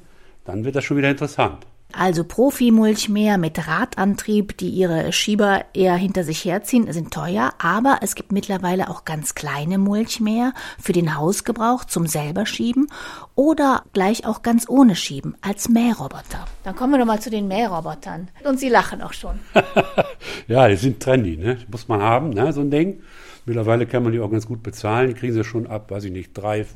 dann 0.46 0.64
wird 0.64 0.76
das 0.76 0.86
schon 0.86 0.98
wieder 0.98 1.10
interessant. 1.10 1.68
Also 1.94 2.24
Profi-Mulchmäher 2.24 3.38
mit 3.38 3.68
Radantrieb, 3.68 4.58
die 4.58 4.70
ihre 4.70 5.12
Schieber 5.12 5.66
eher 5.74 5.96
hinter 5.96 6.24
sich 6.24 6.44
herziehen, 6.46 6.92
sind 6.92 7.14
teuer, 7.14 7.54
aber 7.60 8.00
es 8.02 8.16
gibt 8.16 8.32
mittlerweile 8.32 8.90
auch 8.90 9.06
ganz 9.06 9.36
kleine 9.36 9.78
Mulchmäher 9.78 10.54
für 10.80 10.94
den 10.94 11.18
Hausgebrauch 11.18 11.86
zum 11.86 12.08
selber 12.08 12.46
schieben 12.46 12.88
oder 13.36 13.84
gleich 13.94 14.26
auch 14.26 14.42
ganz 14.42 14.68
ohne 14.70 14.96
Schieben 14.96 15.36
als 15.42 15.70
Mähroboter. 15.70 16.46
Dann 16.64 16.76
kommen 16.76 16.94
wir 16.94 17.00
doch 17.00 17.06
mal 17.06 17.22
zu 17.22 17.30
den 17.30 17.48
Mährobotern. 17.48 18.30
Und 18.44 18.60
Sie 18.60 18.70
lachen 18.70 19.02
auch 19.02 19.14
schon. 19.14 19.40
ja, 20.48 20.68
die 20.68 20.76
sind 20.76 21.02
trendy, 21.02 21.38
ne? 21.38 21.58
muss 21.70 21.88
man 21.88 22.02
haben, 22.02 22.30
ne? 22.30 22.54
so 22.54 22.62
ein 22.62 22.72
Ding. 22.72 23.02
Mittlerweile 23.46 23.86
kann 23.86 24.04
man 24.04 24.12
die 24.12 24.20
auch 24.20 24.32
ganz 24.32 24.48
gut 24.48 24.64
bezahlen. 24.64 25.10
Die 25.10 25.14
kriegen 25.14 25.34
sie 25.34 25.44
schon 25.44 25.68
ab, 25.68 25.90
weiß 25.90 26.06
ich 26.06 26.12
nicht, 26.12 26.34
300, 26.34 26.68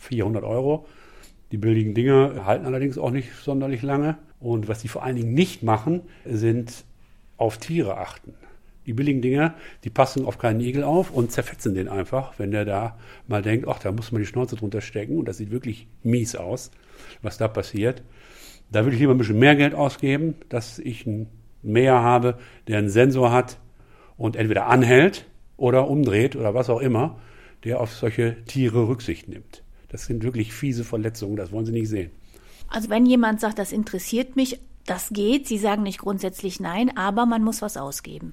400 0.00 0.44
Euro. 0.44 0.86
Die 1.52 1.58
billigen 1.58 1.94
Dinge 1.94 2.44
halten 2.46 2.66
allerdings 2.66 2.98
auch 2.98 3.10
nicht 3.10 3.28
sonderlich 3.42 3.82
lange. 3.82 4.16
Und 4.42 4.66
was 4.66 4.80
die 4.80 4.88
vor 4.88 5.04
allen 5.04 5.16
Dingen 5.16 5.34
nicht 5.34 5.62
machen, 5.62 6.02
sind 6.24 6.84
auf 7.36 7.58
Tiere 7.58 7.96
achten. 7.96 8.34
Die 8.86 8.92
billigen 8.92 9.22
Dinger, 9.22 9.54
die 9.84 9.90
passen 9.90 10.26
auf 10.26 10.38
keinen 10.38 10.60
Igel 10.60 10.82
auf 10.82 11.12
und 11.12 11.30
zerfetzen 11.30 11.74
den 11.74 11.88
einfach, 11.88 12.38
wenn 12.38 12.50
der 12.50 12.64
da 12.64 12.98
mal 13.28 13.40
denkt, 13.40 13.68
ach, 13.68 13.78
da 13.78 13.92
muss 13.92 14.10
man 14.10 14.20
die 14.20 14.26
Schnauze 14.26 14.56
drunter 14.56 14.80
stecken 14.80 15.18
und 15.18 15.28
das 15.28 15.36
sieht 15.36 15.52
wirklich 15.52 15.86
mies 16.02 16.34
aus, 16.34 16.72
was 17.22 17.38
da 17.38 17.46
passiert. 17.46 18.02
Da 18.72 18.82
würde 18.82 18.94
ich 18.94 19.00
lieber 19.00 19.14
ein 19.14 19.18
bisschen 19.18 19.38
mehr 19.38 19.54
Geld 19.54 19.74
ausgeben, 19.74 20.34
dass 20.48 20.80
ich 20.80 21.06
einen 21.06 21.28
Mäher 21.62 22.02
habe, 22.02 22.38
der 22.66 22.78
einen 22.78 22.90
Sensor 22.90 23.30
hat 23.30 23.58
und 24.16 24.34
entweder 24.34 24.66
anhält 24.66 25.26
oder 25.56 25.86
umdreht 25.86 26.34
oder 26.34 26.54
was 26.54 26.68
auch 26.68 26.80
immer, 26.80 27.20
der 27.62 27.80
auf 27.80 27.92
solche 27.92 28.44
Tiere 28.46 28.88
Rücksicht 28.88 29.28
nimmt. 29.28 29.62
Das 29.88 30.06
sind 30.06 30.24
wirklich 30.24 30.52
fiese 30.52 30.82
Verletzungen, 30.82 31.36
das 31.36 31.52
wollen 31.52 31.66
Sie 31.66 31.72
nicht 31.72 31.88
sehen. 31.88 32.10
Also 32.72 32.88
wenn 32.88 33.06
jemand 33.06 33.40
sagt, 33.40 33.58
das 33.58 33.70
interessiert 33.70 34.34
mich, 34.34 34.58
das 34.86 35.10
geht, 35.10 35.46
Sie 35.46 35.58
sagen 35.58 35.82
nicht 35.82 35.98
grundsätzlich 35.98 36.58
nein, 36.58 36.96
aber 36.96 37.26
man 37.26 37.44
muss 37.44 37.62
was 37.62 37.76
ausgeben. 37.76 38.32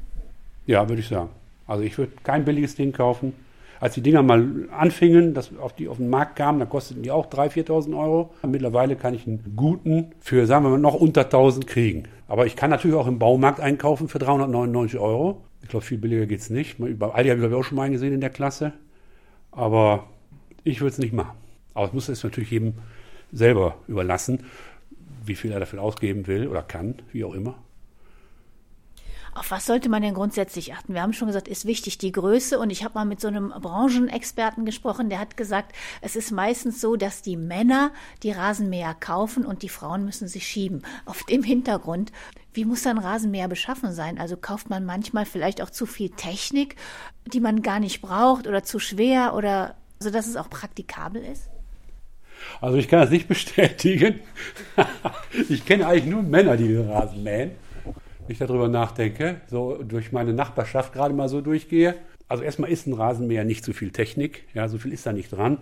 Ja, 0.66 0.88
würde 0.88 1.02
ich 1.02 1.10
sagen. 1.10 1.30
Also 1.68 1.84
ich 1.84 1.98
würde 1.98 2.14
kein 2.24 2.46
billiges 2.46 2.76
Ding 2.76 2.94
kaufen. 2.94 3.34
Als 3.80 3.94
die 3.94 4.02
Dinger 4.02 4.24
mal 4.24 4.68
anfingen, 4.72 5.34
dass 5.34 5.56
auf 5.58 5.74
die 5.74 5.88
auf 5.88 5.98
den 5.98 6.10
Markt 6.10 6.36
kamen, 6.36 6.60
da 6.60 6.66
kosteten 6.66 7.04
die 7.04 7.12
auch 7.12 7.28
3.000, 7.28 7.68
4.000 7.68 7.98
Euro. 7.98 8.34
Mittlerweile 8.46 8.96
kann 8.96 9.14
ich 9.14 9.26
einen 9.28 9.54
guten 9.56 10.12
für, 10.20 10.46
sagen 10.48 10.66
wir 10.66 10.70
mal, 10.70 10.80
noch 10.80 10.96
unter 10.96 11.22
1.000 11.22 11.66
kriegen. 11.66 12.04
Aber 12.28 12.46
ich 12.46 12.56
kann 12.56 12.70
natürlich 12.70 12.98
auch 12.98 13.08
im 13.08 13.20
Baumarkt 13.20 13.60
einkaufen 13.60 14.10
für 14.10 14.20
399 14.20 15.00
Euro. 15.00 15.42
Ich 15.62 15.70
glaube, 15.70 15.86
viel 15.86 15.98
billiger 15.98 16.26
geht 16.26 16.40
es 16.40 16.50
nicht. 16.50 16.78
Bei 16.78 17.10
Aldi 17.10 17.30
habe 17.30 17.40
ich, 17.40 17.42
glaube 17.42 17.56
ich, 17.56 17.60
auch 17.60 17.64
schon 17.64 17.78
mal 17.78 17.84
einen 17.84 17.94
gesehen 17.94 18.14
in 18.14 18.22
der 18.22 18.30
Klasse. 18.30 18.74
Aber 19.52 20.08
ich 20.64 20.82
würde 20.82 20.92
es 20.92 20.98
nicht 20.98 21.14
machen. 21.14 21.38
Aber 21.74 21.88
es 21.88 21.94
muss 21.94 22.10
es 22.10 22.24
natürlich 22.24 22.52
jedem 22.52 22.74
selber 23.32 23.78
überlassen, 23.88 24.46
wie 25.26 25.36
viel 25.36 25.52
er 25.52 25.60
dafür 25.60 25.82
ausgeben 25.82 26.28
will 26.28 26.48
oder 26.48 26.64
kann, 26.64 26.96
wie 27.12 27.24
auch 27.24 27.34
immer. 27.34 27.56
Auf 29.34 29.52
was 29.52 29.68
sollte 29.68 29.90
man 29.90 30.02
denn 30.02 30.16
grundsätzlich 30.16 30.74
achten? 30.74 30.94
Wir 30.94 31.02
haben 31.02 31.14
schon 31.14 31.28
gesagt, 31.28 31.48
ist 31.48 31.66
wichtig 31.66 31.98
die 31.98 32.12
Größe. 32.12 32.60
Und 32.60 32.72
ich 32.72 32.84
habe 32.84 32.96
mal 32.96 33.06
mit 33.06 33.22
so 33.22 33.28
einem 33.28 33.50
Branchenexperten 33.50 34.66
gesprochen, 34.66 35.10
der 35.10 35.20
hat 35.20 35.38
gesagt, 35.38 35.74
es 36.02 36.16
ist 36.16 36.32
meistens 36.32 36.82
so, 36.82 36.96
dass 36.96 37.22
die 37.22 37.38
Männer 37.38 37.92
die 38.24 38.32
Rasenmäher 38.32 38.94
kaufen 38.96 39.46
und 39.46 39.62
die 39.62 39.70
Frauen 39.70 40.04
müssen 40.04 40.28
sich 40.28 40.48
schieben. 40.48 40.82
Auf 41.06 41.24
dem 41.24 41.44
Hintergrund, 41.44 42.12
wie 42.54 42.66
muss 42.66 42.86
ein 42.88 42.98
Rasenmäher 42.98 43.48
beschaffen 43.48 43.94
sein? 43.94 44.20
Also 44.20 44.36
kauft 44.36 44.70
man 44.70 44.86
manchmal 44.86 45.26
vielleicht 45.26 45.62
auch 45.62 45.70
zu 45.70 45.86
viel 45.86 46.10
Technik, 46.10 46.76
die 47.26 47.40
man 47.40 47.62
gar 47.62 47.80
nicht 47.80 48.02
braucht 48.02 48.48
oder 48.48 48.64
zu 48.64 48.80
schwer 48.80 49.36
oder 49.36 49.76
so, 50.00 50.10
dass 50.10 50.28
es 50.28 50.36
auch 50.36 50.50
praktikabel 50.50 51.24
ist? 51.24 51.50
Also 52.62 52.78
ich 52.78 52.88
kann 52.88 53.02
das 53.02 53.10
nicht 53.10 53.28
bestätigen. 53.30 54.20
ich 55.50 55.66
kenne 55.66 55.88
eigentlich 55.88 56.06
nur 56.06 56.24
Männer, 56.24 56.58
die 56.58 56.68
den 56.68 56.90
Rasen 56.90 57.24
mähen. 57.24 57.52
Wenn 57.86 58.34
ich 58.34 58.38
darüber 58.38 58.68
nachdenke, 58.68 59.42
so 59.48 59.82
durch 59.82 60.12
meine 60.12 60.34
Nachbarschaft 60.34 60.94
gerade 60.94 61.14
mal 61.14 61.30
so 61.30 61.42
durchgehe. 61.42 61.96
Also 62.28 62.44
erstmal 62.44 62.70
ist 62.70 62.86
ein 62.86 62.94
Rasenmäher 62.94 63.44
nicht 63.44 63.66
so 63.66 63.74
viel 63.74 63.90
Technik, 63.90 64.44
ja, 64.54 64.68
so 64.68 64.78
viel 64.78 64.94
ist 64.94 65.06
da 65.06 65.14
nicht 65.14 65.32
dran. 65.32 65.58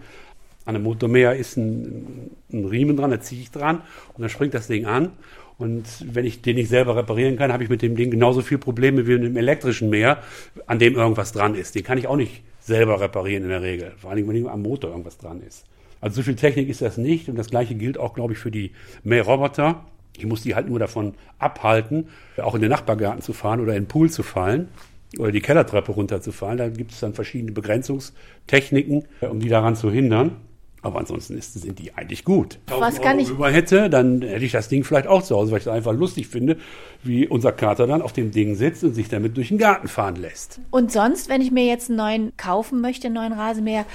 An 0.65 0.75
einem 0.75 0.84
Motormäher 0.84 1.34
ist 1.34 1.55
ein, 1.55 2.31
ein 2.51 2.65
Riemen 2.65 2.98
dran, 2.98 3.10
da 3.10 3.22
ziehe 3.22 3.41
ich 3.41 3.51
dran 3.51 3.84
und 4.13 4.22
dann 4.22 4.29
springt 4.29 4.53
das 4.53 4.67
Ding 4.67 4.86
an. 4.86 5.13
Und 5.57 5.86
wenn 6.13 6.25
ich 6.25 6.41
den 6.41 6.57
nicht 6.57 6.69
selber 6.69 6.96
reparieren 6.96 7.38
kann, 7.38 7.51
habe 7.51 7.63
ich 7.63 7.69
mit 7.69 7.81
dem 7.81 7.96
Ding 7.96 8.12
genauso 8.12 8.41
viele 8.41 8.60
Probleme 8.60 9.07
wie 9.07 9.13
mit 9.13 9.24
dem 9.24 9.38
elektrischen 9.38 9.89
Mäher, 9.89 10.22
an 10.67 10.77
dem 10.77 10.96
irgendwas 10.96 11.31
dran 11.31 11.55
ist. 11.55 11.74
Den 11.74 11.84
kann 11.84 11.98
ich 11.98 12.07
auch 12.07 12.17
nicht 12.17 12.43
selber 12.60 13.00
reparieren 13.00 13.43
in 13.43 13.50
der 13.50 13.62
Regel, 13.62 13.93
vor 13.98 14.12
allem 14.12 14.27
wenn 14.27 14.48
am 14.48 14.62
Motor 14.62 14.91
irgendwas 14.91 15.17
dran 15.17 15.41
ist. 15.41 15.65
Also 16.01 16.18
so 16.18 16.24
viel 16.24 16.36
Technik 16.36 16.70
ist 16.70 16.82
das 16.82 16.98
nicht 16.98 17.30
und 17.30 17.36
das 17.36 17.50
gleiche 17.50 17.75
gilt 17.75 17.98
auch, 17.98 18.13
glaube 18.13 18.34
ich, 18.34 18.39
für 18.39 18.51
die 18.51 18.72
Mähroboter. 19.04 19.86
Ich 20.18 20.25
muss 20.25 20.42
die 20.42 20.56
halt 20.56 20.68
nur 20.68 20.80
davon 20.80 21.13
abhalten, 21.39 22.10
auch 22.42 22.56
in 22.56 22.62
den 22.62 22.72
Nachbargarten 22.72 23.22
zu 23.22 23.34
fahren 23.34 23.60
oder 23.60 23.75
in 23.75 23.84
den 23.84 23.88
Pool 23.88 24.10
zu 24.10 24.24
fallen 24.24 24.70
oder 25.18 25.32
die 25.32 25.42
Kellertreppe 25.42 25.92
runterzufallen. 25.92 26.58
Da 26.58 26.70
gibt 26.70 26.92
es 26.92 27.00
dann 27.00 27.13
verschiedene 27.13 27.51
Begrenzungstechniken, 27.51 29.06
um 29.22 29.39
die 29.39 29.50
daran 29.50 29.75
zu 29.75 29.92
hindern. 29.92 30.38
Aber 30.84 31.00
ansonsten 31.00 31.38
ist, 31.38 31.54
sind 31.54 31.80
die 31.80 31.94
eigentlich 31.96 32.24
gut. 32.24 32.60
Was 32.68 33.01
kann 33.01 33.20
ich 33.20 33.30
über 33.30 33.50
hätte, 33.50 33.89
dann 33.89 34.22
hätte 34.22 34.46
ich 34.46 34.51
das 34.51 34.70
Ding 34.70 34.84
vielleicht 34.84 35.08
auch 35.08 35.24
zu 35.24 35.36
Hause, 35.36 35.51
weil 35.51 35.58
ich 35.58 35.66
es 35.66 35.72
einfach 35.72 35.92
lustig 35.92 36.27
finde, 36.27 36.58
wie 37.04 37.27
unser 37.27 37.51
Kater 37.51 37.88
dann 37.88 38.01
auf 38.01 38.13
dem 38.13 38.32
Ding 38.32 38.56
sitzt 38.56 38.84
und 38.84 38.94
sich 38.94 39.10
damit 39.10 39.36
durch 39.36 39.50
den 39.50 39.58
Garten 39.58 39.88
fahren 39.88 40.16
lässt. 40.16 40.62
Und 40.70 40.92
sonst, 40.92 41.30
wenn 41.30 41.42
ich 41.42 41.51
mir 41.51 41.66
jetzt 41.66 41.89
einen 41.89 41.98
neuen 41.98 42.38
kaufen 42.38 42.80
möchte, 42.80 43.08
einen 43.08 43.16
neuen 43.16 43.34
Rasenmäher, 43.34 43.86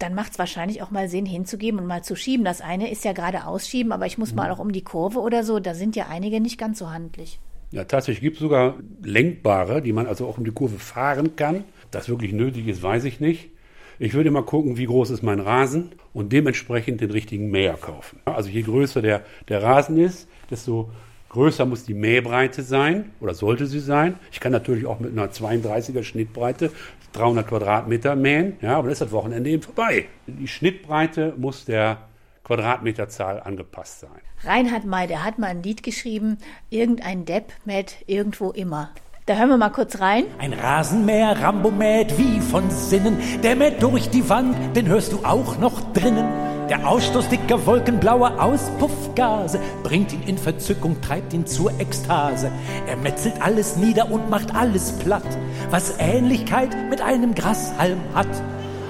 dann 0.00 0.14
macht 0.14 0.32
es 0.32 0.38
wahrscheinlich 0.38 0.82
auch 0.82 0.90
mal 0.90 1.08
Sinn, 1.08 1.26
hinzugeben 1.26 1.78
und 1.78 1.86
mal 1.86 2.02
zu 2.02 2.16
schieben. 2.16 2.44
Das 2.44 2.60
eine 2.60 2.90
ist 2.90 3.04
ja 3.04 3.12
gerade 3.12 3.46
ausschieben, 3.46 3.92
aber 3.92 4.06
ich 4.06 4.18
muss 4.18 4.30
mhm. 4.30 4.36
mal 4.36 4.50
auch 4.50 4.58
um 4.58 4.72
die 4.72 4.82
Kurve 4.82 5.20
oder 5.20 5.44
so. 5.44 5.60
Da 5.60 5.74
sind 5.74 5.94
ja 5.94 6.06
einige 6.08 6.40
nicht 6.40 6.58
ganz 6.58 6.78
so 6.78 6.90
handlich. 6.90 7.38
Ja, 7.70 7.84
tatsächlich 7.84 8.22
gibt 8.22 8.36
es 8.36 8.40
sogar 8.40 8.78
lenkbare, 9.02 9.82
die 9.82 9.92
man 9.92 10.06
also 10.06 10.26
auch 10.26 10.38
um 10.38 10.44
die 10.44 10.50
Kurve 10.50 10.78
fahren 10.78 11.36
kann. 11.36 11.64
Das 11.90 12.08
wirklich 12.08 12.32
nötig 12.32 12.66
ist, 12.66 12.82
weiß 12.82 13.04
ich 13.04 13.20
nicht. 13.20 13.50
Ich 13.98 14.14
würde 14.14 14.30
mal 14.30 14.42
gucken, 14.42 14.78
wie 14.78 14.86
groß 14.86 15.10
ist 15.10 15.22
mein 15.22 15.40
Rasen 15.40 15.90
und 16.14 16.32
dementsprechend 16.32 17.02
den 17.02 17.10
richtigen 17.10 17.50
Mäher 17.50 17.74
kaufen. 17.74 18.20
Also 18.24 18.48
je 18.48 18.62
größer 18.62 19.02
der, 19.02 19.22
der 19.48 19.62
Rasen 19.62 19.98
ist, 19.98 20.26
desto 20.50 20.90
größer 21.30 21.64
muss 21.64 21.84
die 21.84 21.94
Mähbreite 21.94 22.62
sein 22.62 23.12
oder 23.20 23.34
sollte 23.34 23.66
sie 23.66 23.80
sein. 23.80 24.16
Ich 24.30 24.40
kann 24.40 24.52
natürlich 24.52 24.86
auch 24.86 25.00
mit 25.00 25.12
einer 25.12 25.28
32er 25.28 26.02
Schnittbreite 26.02 26.70
300 27.12 27.48
Quadratmeter 27.48 28.14
mähen, 28.14 28.56
ja, 28.60 28.74
aber 28.74 28.84
dann 28.84 28.92
ist 28.92 29.00
das 29.00 29.10
Wochenende 29.10 29.50
eben 29.50 29.62
vorbei. 29.62 30.06
Die 30.26 30.46
Schnittbreite 30.46 31.34
muss 31.36 31.64
der 31.64 31.98
Quadratmeterzahl 32.44 33.40
angepasst 33.40 34.00
sein. 34.00 34.20
Reinhard 34.44 34.84
May, 34.84 35.06
der 35.06 35.24
hat 35.24 35.38
mal 35.38 35.48
ein 35.48 35.62
Lied 35.62 35.82
geschrieben, 35.82 36.38
irgendein 36.68 37.24
Depp 37.24 37.52
mäht 37.64 37.96
irgendwo 38.06 38.50
immer. 38.50 38.90
Da 39.26 39.36
hören 39.36 39.50
wir 39.50 39.58
mal 39.58 39.70
kurz 39.70 40.00
rein. 40.00 40.24
Ein 40.38 40.52
Rasenmäher, 40.52 41.40
Rambo 41.40 41.70
mäht 41.70 42.16
wie 42.18 42.40
von 42.40 42.68
Sinnen. 42.70 43.18
Der 43.42 43.54
mäht 43.54 43.82
durch 43.82 44.08
die 44.10 44.28
Wand, 44.28 44.56
den 44.74 44.88
hörst 44.88 45.12
du 45.12 45.24
auch 45.24 45.58
noch 45.58 45.92
drinnen. 45.92 46.26
Der 46.70 46.86
Ausstoß 46.86 47.28
dicker 47.28 47.66
wolkenblauer 47.66 48.40
Auspuffgase 48.40 49.58
bringt 49.82 50.12
ihn 50.12 50.22
in 50.22 50.38
Verzückung, 50.38 51.00
treibt 51.00 51.32
ihn 51.32 51.44
zur 51.44 51.72
Ekstase. 51.80 52.52
Er 52.86 52.96
metzelt 52.96 53.42
alles 53.42 53.76
nieder 53.76 54.08
und 54.08 54.30
macht 54.30 54.54
alles 54.54 54.92
platt, 54.92 55.26
was 55.70 55.94
Ähnlichkeit 55.98 56.76
mit 56.88 57.02
einem 57.02 57.34
Grashalm 57.34 57.98
hat. 58.14 58.28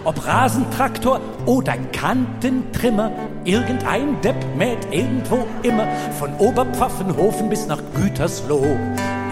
Ob 0.05 0.27
Rasentraktor 0.27 1.23
oder 1.47 1.73
Kantentrimmer, 1.93 3.13
irgendein 3.45 4.21
Depp 4.21 4.37
mäht 4.59 4.87
irgendwo 4.91 5.47
immer, 5.63 5.87
von 6.19 6.35
Oberpfaffenhofen 6.37 7.49
bis 7.49 7.67
nach 7.67 7.81
Gütersloh. 7.95 8.77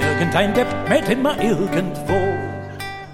Irgendein 0.01 0.55
Depp 0.55 0.69
mäht 0.89 1.11
immer 1.11 1.39
irgendwo. 1.39 2.28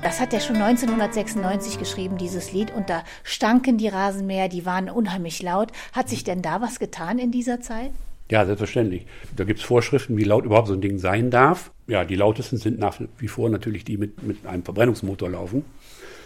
Das 0.05 0.21
hat 0.21 0.35
er 0.35 0.41
schon 0.41 0.57
1996 0.57 1.79
geschrieben, 1.79 2.19
dieses 2.19 2.53
Lied. 2.53 2.71
Und 2.71 2.91
da 2.91 3.05
stanken 3.23 3.79
die 3.79 3.89
Rasenmäher, 3.89 4.51
die 4.51 4.67
waren 4.67 4.91
unheimlich 4.91 5.43
laut. 5.43 5.73
Hat 5.95 6.11
sich 6.11 6.25
denn 6.25 6.43
da 6.43 6.61
was 6.61 6.79
getan 6.79 7.19
in 7.19 7.31
dieser 7.31 7.63
Zeit? 7.63 7.91
Ja, 8.31 8.45
selbstverständlich. 8.45 9.07
Da 9.35 9.45
gibt 9.45 9.61
es 9.61 9.65
Vorschriften, 9.65 10.19
wie 10.19 10.25
laut 10.25 10.45
überhaupt 10.45 10.69
so 10.69 10.75
ein 10.75 10.83
Ding 10.83 10.99
sein 10.99 11.31
darf. 11.31 11.71
Ja, 11.87 12.05
die 12.05 12.17
lautesten 12.17 12.59
sind 12.59 12.79
nach 12.79 13.01
wie 13.17 13.29
vor 13.29 13.49
natürlich 13.49 13.87
die 13.87 13.97
mit, 13.97 14.23
mit 14.23 14.47
einem 14.47 14.63
Verbrennungsmotor 14.63 15.31
laufen. 15.31 15.65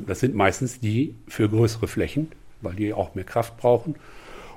Das 0.05 0.19
sind 0.19 0.35
meistens 0.35 0.81
die 0.81 1.15
für 1.29 1.49
größere 1.49 1.87
Flächen, 1.87 2.33
weil 2.63 2.75
die 2.75 2.93
auch 2.93 3.15
mehr 3.15 3.25
Kraft 3.25 3.59
brauchen. 3.59 3.95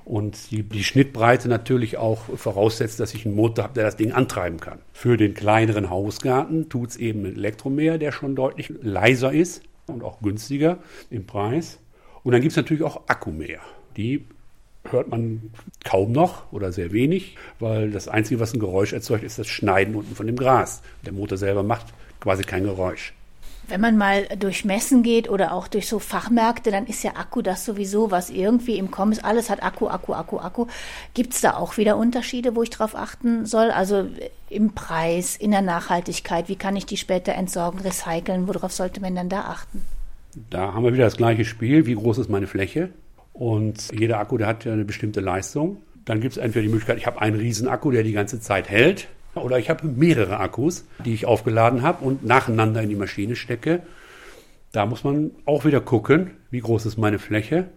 Und 0.03 0.51
die, 0.51 0.63
die, 0.63 0.83
Schnittbreite 0.83 1.47
natürlich 1.47 1.97
auch 1.97 2.21
voraussetzt, 2.35 2.99
dass 2.99 3.13
ich 3.13 3.25
einen 3.25 3.35
Motor 3.35 3.65
habe, 3.65 3.75
der 3.75 3.85
das 3.85 3.97
Ding 3.97 4.11
antreiben 4.11 4.59
kann. 4.59 4.79
Für 4.93 5.15
den 5.17 5.33
kleineren 5.33 5.89
Hausgarten 5.89 6.69
tut 6.69 6.91
es 6.91 6.97
eben 6.97 7.25
ein 7.25 7.35
Elektromäher, 7.35 7.97
der 7.97 8.11
schon 8.11 8.35
deutlich 8.35 8.73
leiser 8.81 9.31
ist 9.31 9.61
und 9.87 10.03
auch 10.03 10.21
günstiger 10.21 10.79
im 11.09 11.25
Preis. 11.25 11.79
Und 12.23 12.33
dann 12.33 12.41
gibt 12.41 12.51
es 12.51 12.57
natürlich 12.57 12.83
auch 12.83 13.01
Akkumäher. 13.07 13.61
Die 13.97 14.25
hört 14.89 15.09
man 15.09 15.51
kaum 15.83 16.11
noch 16.11 16.51
oder 16.51 16.71
sehr 16.71 16.91
wenig, 16.91 17.35
weil 17.59 17.91
das 17.91 18.07
Einzige, 18.07 18.39
was 18.39 18.53
ein 18.53 18.59
Geräusch 18.59 18.93
erzeugt, 18.93 19.23
ist 19.23 19.37
das 19.37 19.47
Schneiden 19.47 19.95
unten 19.95 20.15
von 20.15 20.25
dem 20.25 20.35
Gras. 20.35 20.81
Der 21.05 21.13
Motor 21.13 21.37
selber 21.37 21.63
macht 21.63 21.87
quasi 22.19 22.43
kein 22.43 22.63
Geräusch. 22.63 23.13
Wenn 23.71 23.79
man 23.79 23.97
mal 23.97 24.27
durch 24.37 24.65
Messen 24.65 25.01
geht 25.01 25.29
oder 25.29 25.53
auch 25.53 25.69
durch 25.69 25.87
so 25.87 25.99
Fachmärkte, 25.99 26.71
dann 26.71 26.87
ist 26.87 27.03
ja 27.03 27.11
Akku 27.15 27.41
das 27.41 27.63
sowieso, 27.63 28.11
was 28.11 28.29
irgendwie 28.29 28.77
im 28.77 28.91
Kommen 28.91 29.13
ist. 29.13 29.23
Alles 29.23 29.49
hat 29.49 29.63
Akku, 29.63 29.87
Akku, 29.87 30.13
Akku, 30.13 30.39
Akku. 30.39 30.67
Gibt 31.13 31.33
es 31.33 31.39
da 31.39 31.55
auch 31.55 31.77
wieder 31.77 31.95
Unterschiede, 31.95 32.53
wo 32.53 32.63
ich 32.63 32.69
drauf 32.69 32.95
achten 32.95 33.45
soll? 33.45 33.71
Also 33.71 34.07
im 34.49 34.73
Preis, 34.73 35.37
in 35.37 35.51
der 35.51 35.61
Nachhaltigkeit, 35.61 36.49
wie 36.49 36.57
kann 36.57 36.75
ich 36.75 36.85
die 36.85 36.97
später 36.97 37.33
entsorgen, 37.33 37.79
recyceln? 37.79 38.49
Worauf 38.49 38.73
sollte 38.73 38.99
man 38.99 39.15
dann 39.15 39.29
da 39.29 39.43
achten? 39.43 39.81
Da 40.49 40.73
haben 40.73 40.83
wir 40.83 40.93
wieder 40.93 41.05
das 41.05 41.15
gleiche 41.15 41.45
Spiel. 41.45 41.85
Wie 41.85 41.95
groß 41.95 42.17
ist 42.17 42.29
meine 42.29 42.47
Fläche? 42.47 42.89
Und 43.31 43.89
jeder 43.97 44.19
Akku, 44.19 44.37
der 44.37 44.47
hat 44.47 44.65
ja 44.65 44.73
eine 44.73 44.83
bestimmte 44.83 45.21
Leistung. 45.21 45.77
Dann 46.03 46.19
gibt 46.19 46.33
es 46.33 46.37
entweder 46.37 46.63
die 46.63 46.69
Möglichkeit, 46.69 46.97
ich 46.97 47.07
habe 47.07 47.21
einen 47.21 47.37
riesen 47.37 47.69
Akku, 47.69 47.91
der 47.91 48.03
die 48.03 48.11
ganze 48.11 48.41
Zeit 48.41 48.69
hält. 48.69 49.07
Oder 49.35 49.59
ich 49.59 49.69
habe 49.69 49.87
mehrere 49.87 50.39
Akkus, 50.39 50.85
die 51.05 51.13
ich 51.13 51.25
aufgeladen 51.25 51.83
habe 51.83 52.03
und 52.03 52.25
nacheinander 52.25 52.81
in 52.81 52.89
die 52.89 52.95
Maschine 52.95 53.35
stecke. 53.35 53.81
Da 54.71 54.85
muss 54.85 55.03
man 55.03 55.31
auch 55.45 55.65
wieder 55.65 55.81
gucken, 55.81 56.31
wie 56.49 56.59
groß 56.59 56.85
ist 56.85 56.97
meine 56.97 57.19
Fläche 57.19 57.69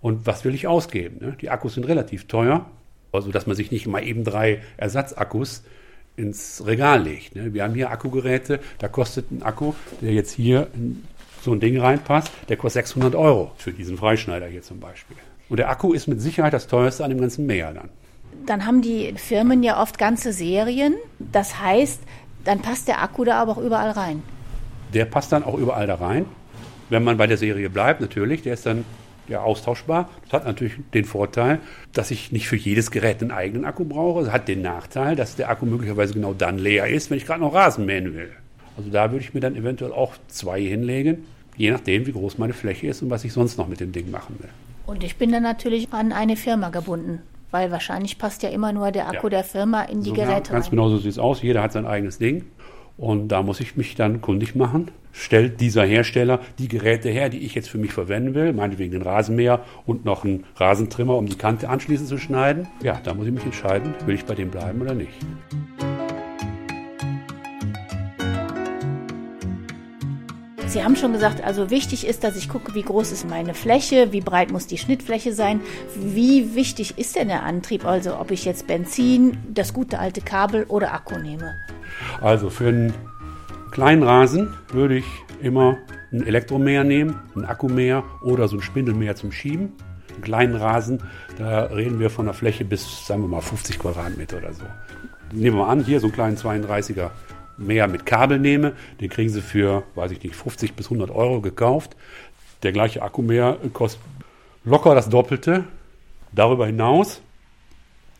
und 0.00 0.26
was 0.26 0.44
will 0.44 0.54
ich 0.54 0.66
ausgeben. 0.66 1.18
Ne? 1.20 1.36
Die 1.40 1.50
Akkus 1.50 1.74
sind 1.74 1.84
relativ 1.84 2.26
teuer, 2.28 2.66
also 3.12 3.30
dass 3.30 3.46
man 3.46 3.56
sich 3.56 3.70
nicht 3.70 3.86
mal 3.86 4.04
eben 4.04 4.24
drei 4.24 4.62
Ersatzakkus 4.76 5.64
ins 6.16 6.64
Regal 6.66 7.02
legt. 7.02 7.34
Ne? 7.34 7.52
Wir 7.52 7.64
haben 7.64 7.74
hier 7.74 7.90
Akkugeräte, 7.90 8.60
da 8.78 8.88
kostet 8.88 9.30
ein 9.30 9.42
Akku, 9.42 9.74
der 10.00 10.12
jetzt 10.12 10.32
hier 10.32 10.68
in 10.74 11.04
so 11.42 11.52
ein 11.52 11.60
Ding 11.60 11.78
reinpasst, 11.78 12.30
der 12.48 12.56
kostet 12.56 12.86
600 12.86 13.14
Euro 13.14 13.52
für 13.56 13.72
diesen 13.72 13.96
Freischneider 13.96 14.46
hier 14.46 14.62
zum 14.62 14.80
Beispiel. 14.80 15.16
Und 15.48 15.58
der 15.58 15.70
Akku 15.70 15.92
ist 15.92 16.08
mit 16.08 16.20
Sicherheit 16.20 16.52
das 16.52 16.66
teuerste 16.66 17.04
an 17.04 17.10
dem 17.10 17.20
ganzen 17.20 17.46
Meer 17.46 17.72
dann 17.72 17.90
dann 18.44 18.66
haben 18.66 18.82
die 18.82 19.14
Firmen 19.16 19.62
ja 19.62 19.80
oft 19.80 19.98
ganze 19.98 20.32
Serien. 20.32 20.94
Das 21.18 21.60
heißt, 21.60 22.00
dann 22.44 22.60
passt 22.60 22.88
der 22.88 23.02
Akku 23.02 23.24
da 23.24 23.40
aber 23.40 23.52
auch 23.52 23.58
überall 23.58 23.90
rein. 23.90 24.22
Der 24.94 25.04
passt 25.04 25.32
dann 25.32 25.44
auch 25.44 25.58
überall 25.58 25.86
da 25.86 25.96
rein. 25.96 26.26
Wenn 26.88 27.02
man 27.02 27.16
bei 27.16 27.26
der 27.26 27.36
Serie 27.36 27.68
bleibt, 27.70 28.00
natürlich, 28.00 28.42
der 28.42 28.54
ist 28.54 28.66
dann 28.66 28.84
ja 29.28 29.40
austauschbar. 29.40 30.08
Das 30.24 30.34
hat 30.34 30.44
natürlich 30.44 30.74
den 30.94 31.04
Vorteil, 31.04 31.58
dass 31.92 32.10
ich 32.10 32.30
nicht 32.30 32.48
für 32.48 32.56
jedes 32.56 32.90
Gerät 32.90 33.20
einen 33.20 33.32
eigenen 33.32 33.64
Akku 33.64 33.84
brauche. 33.84 34.24
Das 34.24 34.32
hat 34.32 34.46
den 34.46 34.62
Nachteil, 34.62 35.16
dass 35.16 35.36
der 35.36 35.50
Akku 35.50 35.66
möglicherweise 35.66 36.14
genau 36.14 36.32
dann 36.32 36.58
leer 36.58 36.86
ist, 36.86 37.10
wenn 37.10 37.18
ich 37.18 37.26
gerade 37.26 37.40
noch 37.40 37.54
Rasen 37.54 37.86
mähen 37.86 38.14
will. 38.14 38.30
Also 38.76 38.90
da 38.90 39.10
würde 39.10 39.24
ich 39.24 39.34
mir 39.34 39.40
dann 39.40 39.56
eventuell 39.56 39.92
auch 39.92 40.14
zwei 40.28 40.60
hinlegen, 40.60 41.24
je 41.56 41.70
nachdem, 41.70 42.06
wie 42.06 42.12
groß 42.12 42.38
meine 42.38 42.52
Fläche 42.52 42.88
ist 42.88 43.02
und 43.02 43.10
was 43.10 43.24
ich 43.24 43.32
sonst 43.32 43.58
noch 43.58 43.68
mit 43.68 43.80
dem 43.80 43.92
Ding 43.92 44.10
machen 44.10 44.36
will. 44.38 44.50
Und 44.86 45.02
ich 45.02 45.16
bin 45.16 45.32
dann 45.32 45.42
natürlich 45.42 45.92
an 45.92 46.12
eine 46.12 46.36
Firma 46.36 46.68
gebunden. 46.68 47.22
Weil 47.56 47.70
wahrscheinlich 47.70 48.18
passt 48.18 48.42
ja 48.42 48.50
immer 48.50 48.70
nur 48.72 48.90
der 48.90 49.08
Akku 49.08 49.28
ja. 49.28 49.30
der 49.30 49.44
Firma 49.44 49.84
in 49.84 50.02
die 50.02 50.10
so, 50.10 50.14
Geräte 50.14 50.48
ja, 50.48 50.52
Ganz 50.52 50.66
rein. 50.66 50.70
genau 50.72 50.90
so 50.90 50.98
sieht 50.98 51.12
es 51.12 51.18
aus. 51.18 51.40
Jeder 51.40 51.62
hat 51.62 51.72
sein 51.72 51.86
eigenes 51.86 52.18
Ding. 52.18 52.44
Und 52.98 53.28
da 53.28 53.42
muss 53.42 53.60
ich 53.60 53.76
mich 53.76 53.94
dann 53.94 54.20
kundig 54.20 54.54
machen. 54.54 54.90
Stellt 55.12 55.58
dieser 55.62 55.84
Hersteller 55.84 56.40
die 56.58 56.68
Geräte 56.68 57.08
her, 57.08 57.30
die 57.30 57.38
ich 57.38 57.54
jetzt 57.54 57.70
für 57.70 57.78
mich 57.78 57.94
verwenden 57.94 58.34
will, 58.34 58.52
meinetwegen 58.52 58.92
den 58.92 59.00
Rasenmäher 59.00 59.60
und 59.86 60.04
noch 60.04 60.24
einen 60.24 60.44
Rasentrimmer, 60.56 61.16
um 61.16 61.24
die 61.24 61.36
Kante 61.36 61.70
anschließend 61.70 62.10
zu 62.10 62.18
schneiden? 62.18 62.68
Ja, 62.82 63.00
da 63.02 63.14
muss 63.14 63.26
ich 63.26 63.32
mich 63.32 63.44
entscheiden, 63.44 63.94
will 64.04 64.16
ich 64.16 64.26
bei 64.26 64.34
dem 64.34 64.50
bleiben 64.50 64.82
oder 64.82 64.92
nicht. 64.92 65.12
Sie 70.76 70.84
haben 70.84 70.94
schon 70.94 71.14
gesagt, 71.14 71.42
also 71.42 71.70
wichtig 71.70 72.06
ist, 72.06 72.22
dass 72.22 72.36
ich 72.36 72.50
gucke, 72.50 72.74
wie 72.74 72.82
groß 72.82 73.10
ist 73.10 73.26
meine 73.26 73.54
Fläche, 73.54 74.12
wie 74.12 74.20
breit 74.20 74.52
muss 74.52 74.66
die 74.66 74.76
Schnittfläche 74.76 75.32
sein, 75.32 75.62
wie 75.94 76.54
wichtig 76.54 76.98
ist 76.98 77.16
denn 77.16 77.28
der 77.28 77.44
Antrieb, 77.44 77.86
also 77.86 78.20
ob 78.20 78.30
ich 78.30 78.44
jetzt 78.44 78.66
Benzin, 78.66 79.38
das 79.48 79.72
gute 79.72 79.98
alte 79.98 80.20
Kabel 80.20 80.64
oder 80.64 80.92
Akku 80.92 81.16
nehme. 81.18 81.54
Also 82.20 82.50
für 82.50 82.68
einen 82.68 82.92
kleinen 83.70 84.02
Rasen 84.02 84.52
würde 84.70 84.98
ich 84.98 85.06
immer 85.40 85.78
ein 86.12 86.26
Elektromäher 86.26 86.84
nehmen, 86.84 87.20
ein 87.34 87.46
Akkumäher 87.46 88.04
oder 88.22 88.46
so 88.46 88.58
ein 88.58 88.62
Spindelmäher 88.62 89.16
zum 89.16 89.32
Schieben. 89.32 89.72
Einen 90.12 90.20
kleinen 90.20 90.56
Rasen, 90.56 91.02
da 91.38 91.62
reden 91.62 92.00
wir 92.00 92.10
von 92.10 92.26
einer 92.26 92.34
Fläche 92.34 92.66
bis, 92.66 93.06
sagen 93.06 93.22
wir 93.22 93.28
mal, 93.28 93.40
50 93.40 93.78
Quadratmeter 93.78 94.36
oder 94.36 94.52
so. 94.52 94.64
Nehmen 95.32 95.56
wir 95.56 95.64
mal 95.64 95.72
an, 95.72 95.82
hier 95.82 96.00
so 96.00 96.08
einen 96.08 96.14
kleinen 96.14 96.36
32er 96.36 97.12
mehr 97.58 97.88
mit 97.88 98.06
Kabel 98.06 98.38
nehme, 98.38 98.74
den 99.00 99.10
kriegen 99.10 99.30
Sie 99.30 99.42
für, 99.42 99.84
weiß 99.94 100.10
ich 100.12 100.22
nicht, 100.22 100.36
50 100.36 100.74
bis 100.74 100.86
100 100.86 101.10
Euro 101.10 101.40
gekauft. 101.40 101.96
Der 102.62 102.72
gleiche 102.72 103.02
Akku 103.02 103.22
mehr 103.22 103.58
kostet 103.72 104.00
locker 104.64 104.94
das 104.94 105.08
Doppelte. 105.08 105.64
Darüber 106.32 106.66
hinaus 106.66 107.20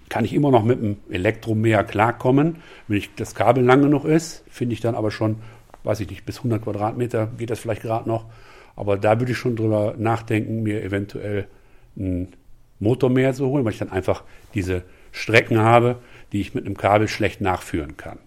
kann 0.08 0.24
ich 0.24 0.32
immer 0.32 0.50
noch 0.50 0.62
mit 0.62 0.80
dem 0.80 0.96
Elektromäher 1.10 1.84
klarkommen. 1.84 2.56
Wenn 2.88 2.98
ich 2.98 3.14
das 3.16 3.34
Kabel 3.34 3.64
lang 3.64 3.82
genug 3.82 4.04
ist, 4.04 4.44
finde 4.48 4.74
ich 4.74 4.80
dann 4.80 4.94
aber 4.94 5.10
schon, 5.10 5.36
weiß 5.84 6.00
ich 6.00 6.10
nicht, 6.10 6.24
bis 6.24 6.38
100 6.38 6.62
Quadratmeter 6.62 7.28
geht 7.38 7.50
das 7.50 7.58
vielleicht 7.58 7.82
gerade 7.82 8.08
noch. 8.08 8.24
Aber 8.76 8.96
da 8.96 9.18
würde 9.18 9.32
ich 9.32 9.38
schon 9.38 9.56
drüber 9.56 9.94
nachdenken, 9.98 10.62
mir 10.62 10.82
eventuell 10.82 11.48
ein 11.96 12.28
Motormäher 12.78 13.32
zu 13.32 13.46
holen, 13.46 13.64
weil 13.64 13.72
ich 13.72 13.78
dann 13.78 13.90
einfach 13.90 14.22
diese 14.54 14.82
Strecken 15.12 15.58
habe, 15.58 15.96
die 16.32 16.40
ich 16.40 16.54
mit 16.54 16.66
einem 16.66 16.76
Kabel 16.76 17.08
schlecht 17.08 17.40
nachführen 17.40 17.96
kann. 17.96 18.18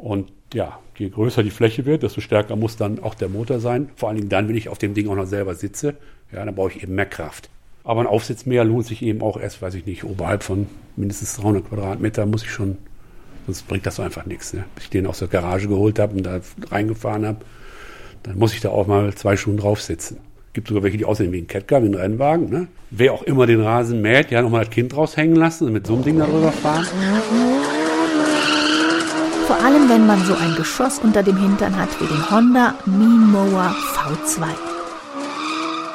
Und 0.00 0.32
ja, 0.54 0.78
je 0.96 1.10
größer 1.10 1.42
die 1.42 1.50
Fläche 1.50 1.84
wird, 1.84 2.02
desto 2.02 2.20
stärker 2.20 2.56
muss 2.56 2.76
dann 2.76 3.00
auch 3.00 3.14
der 3.14 3.28
Motor 3.28 3.60
sein. 3.60 3.90
Vor 3.96 4.08
allen 4.08 4.16
Dingen 4.16 4.30
dann, 4.30 4.48
wenn 4.48 4.56
ich 4.56 4.68
auf 4.68 4.78
dem 4.78 4.94
Ding 4.94 5.08
auch 5.08 5.14
noch 5.14 5.26
selber 5.26 5.54
sitze. 5.54 5.94
Ja, 6.32 6.44
dann 6.44 6.54
brauche 6.54 6.70
ich 6.70 6.82
eben 6.82 6.94
mehr 6.94 7.06
Kraft. 7.06 7.50
Aber 7.84 8.00
ein 8.00 8.06
Aufsitzmäher 8.06 8.64
lohnt 8.64 8.86
sich 8.86 9.02
eben 9.02 9.20
auch 9.20 9.38
erst, 9.38 9.60
weiß 9.60 9.74
ich 9.74 9.86
nicht, 9.86 10.04
oberhalb 10.04 10.42
von 10.42 10.66
mindestens 10.96 11.36
300 11.36 11.68
Quadratmeter 11.68 12.26
muss 12.26 12.42
ich 12.42 12.50
schon, 12.50 12.78
sonst 13.46 13.68
bringt 13.68 13.86
das 13.86 14.00
einfach 14.00 14.26
nichts. 14.26 14.54
Ne? 14.54 14.64
Bis 14.74 14.84
ich 14.84 14.90
den 14.90 15.06
aus 15.06 15.18
der 15.18 15.28
Garage 15.28 15.68
geholt 15.68 15.98
habe 15.98 16.16
und 16.16 16.24
da 16.24 16.40
reingefahren 16.70 17.26
habe, 17.26 17.38
dann 18.22 18.38
muss 18.38 18.54
ich 18.54 18.60
da 18.60 18.70
auch 18.70 18.86
mal 18.86 19.14
zwei 19.14 19.36
Stunden 19.36 19.60
drauf 19.60 19.80
sitzen. 19.82 20.18
Gibt 20.52 20.68
sogar 20.68 20.82
welche, 20.82 20.98
die 20.98 21.04
aussehen 21.04 21.32
wie 21.32 21.38
ein 21.38 21.46
Catcar, 21.46 21.82
wie 21.82 21.88
ein 21.88 21.94
Rennwagen. 21.94 22.50
Ne? 22.50 22.68
Wer 22.90 23.12
auch 23.12 23.22
immer 23.22 23.46
den 23.46 23.60
Rasen 23.60 24.00
mäht, 24.02 24.30
ja, 24.30 24.42
nochmal 24.42 24.64
das 24.64 24.74
Kind 24.74 24.96
raushängen 24.96 25.36
lassen 25.36 25.66
und 25.66 25.72
mit 25.72 25.86
so 25.86 25.94
einem 25.94 26.04
Ding 26.04 26.18
darüber 26.18 26.52
fahren 26.52 26.86
vor 29.50 29.64
allem 29.64 29.88
wenn 29.88 30.06
man 30.06 30.24
so 30.26 30.34
ein 30.36 30.54
Geschoss 30.54 31.00
unter 31.00 31.24
dem 31.24 31.36
Hintern 31.36 31.76
hat 31.76 31.88
wie 32.00 32.06
den 32.06 32.30
Honda 32.30 32.74
Mean 32.86 33.32
Mower 33.32 33.74
V2. 33.96 34.44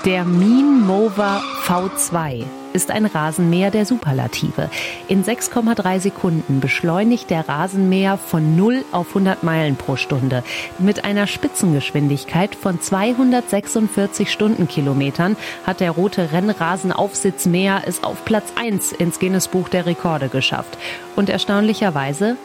Der 0.04 0.26
Mean 0.26 0.86
Mower 0.86 1.42
V2 1.66 2.44
ist 2.74 2.92
ein 2.92 3.06
Rasenmäher 3.06 3.72
der 3.72 3.86
Superlative. 3.86 4.70
In 5.08 5.24
6,3 5.24 6.02
Sekunden 6.02 6.60
beschleunigt 6.60 7.30
der 7.30 7.48
Rasenmäher 7.48 8.18
von 8.18 8.58
0 8.58 8.84
auf 8.92 9.08
100 9.08 9.44
Meilen 9.44 9.78
pro 9.78 9.96
Stunde. 9.96 10.44
Mit 10.78 11.06
einer 11.06 11.26
Spitzengeschwindigkeit 11.26 12.56
von 12.56 12.82
246 12.82 14.34
Stundenkilometern 14.34 15.38
hat 15.66 15.80
der 15.80 15.92
rote 15.92 16.34
Rennrasenaufsitzmäher 16.34 17.84
es 17.86 18.04
auf 18.04 18.26
Platz 18.26 18.52
1 18.58 18.92
ins 18.92 19.18
Guinness 19.20 19.48
Buch 19.48 19.70
der 19.70 19.86
Rekorde 19.86 20.28
geschafft. 20.28 20.78
Und 21.16 21.30
erstaunlicherweise 21.30 22.36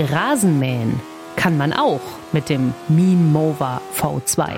Rasenmähen 0.00 1.00
kann 1.36 1.56
man 1.56 1.72
auch 1.72 2.00
mit 2.32 2.48
dem 2.48 2.74
Mean 2.88 3.32
Mover 3.32 3.80
V2. 3.96 4.48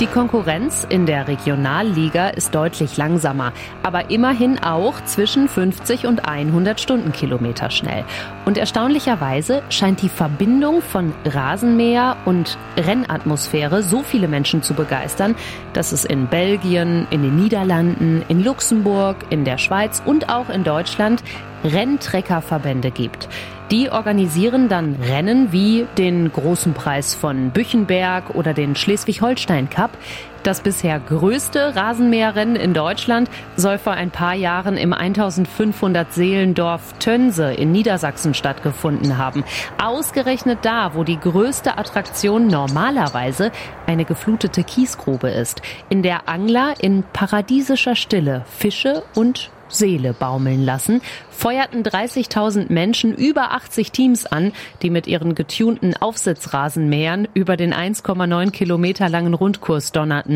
Die 0.00 0.06
Konkurrenz 0.08 0.84
in 0.88 1.06
der 1.06 1.28
Regionalliga 1.28 2.30
ist 2.30 2.52
deutlich 2.52 2.96
langsamer, 2.96 3.52
aber 3.84 4.10
immerhin 4.10 4.58
auch 4.58 4.94
zwischen 5.04 5.48
50 5.48 6.06
und 6.06 6.26
100 6.26 6.80
Stundenkilometer 6.80 7.70
schnell. 7.70 8.04
Und 8.44 8.58
erstaunlicherweise 8.58 9.62
scheint 9.68 10.02
die 10.02 10.08
Verbindung 10.08 10.82
von 10.82 11.12
Rasenmäher 11.24 12.16
und 12.24 12.58
Rennatmosphäre 12.76 13.84
so 13.84 14.02
viele 14.02 14.26
Menschen 14.26 14.64
zu 14.64 14.74
begeistern, 14.74 15.36
dass 15.72 15.92
es 15.92 16.04
in 16.04 16.26
Belgien, 16.26 17.06
in 17.10 17.22
den 17.22 17.36
Niederlanden, 17.36 18.24
in 18.26 18.42
Luxemburg, 18.42 19.18
in 19.30 19.44
der 19.44 19.58
Schweiz 19.58 20.02
und 20.04 20.30
auch 20.30 20.48
in 20.48 20.64
Deutschland 20.64 21.22
Renntreckerverbände 21.62 22.90
gibt. 22.90 23.28
Die 23.72 23.90
organisieren 23.90 24.68
dann 24.68 24.96
Rennen 24.96 25.50
wie 25.50 25.86
den 25.96 26.30
Großen 26.30 26.74
Preis 26.74 27.14
von 27.14 27.52
Büchenberg 27.52 28.34
oder 28.34 28.52
den 28.52 28.76
Schleswig-Holstein 28.76 29.70
Cup. 29.70 29.96
Das 30.42 30.60
bisher 30.60 30.98
größte 30.98 31.76
Rasenmäherrennen 31.76 32.56
in 32.56 32.74
Deutschland 32.74 33.30
soll 33.54 33.78
vor 33.78 33.92
ein 33.92 34.10
paar 34.10 34.34
Jahren 34.34 34.76
im 34.76 34.92
1500 34.92 36.12
Seelendorf 36.12 36.94
Tönse 36.98 37.52
in 37.52 37.70
Niedersachsen 37.70 38.34
stattgefunden 38.34 39.18
haben. 39.18 39.44
Ausgerechnet 39.80 40.58
da, 40.62 40.94
wo 40.94 41.04
die 41.04 41.20
größte 41.20 41.78
Attraktion 41.78 42.48
normalerweise 42.48 43.52
eine 43.86 44.04
geflutete 44.04 44.64
Kiesgrube 44.64 45.30
ist, 45.30 45.62
in 45.88 46.02
der 46.02 46.28
Angler 46.28 46.74
in 46.80 47.04
paradiesischer 47.12 47.94
Stille 47.94 48.44
Fische 48.48 49.04
und 49.14 49.52
Seele 49.72 50.12
baumeln 50.12 50.64
lassen, 50.64 51.00
feuerten 51.30 51.82
30.000 51.82 52.72
Menschen 52.72 53.14
über 53.14 53.52
80 53.52 53.90
Teams 53.90 54.26
an, 54.26 54.52
die 54.82 54.90
mit 54.90 55.06
ihren 55.06 55.34
getunten 55.34 55.96
Aufsitzrasenmähern 55.96 57.26
über 57.34 57.56
den 57.56 57.74
1,9 57.74 58.50
Kilometer 58.50 59.08
langen 59.08 59.34
Rundkurs 59.34 59.92
donnerten. 59.92 60.31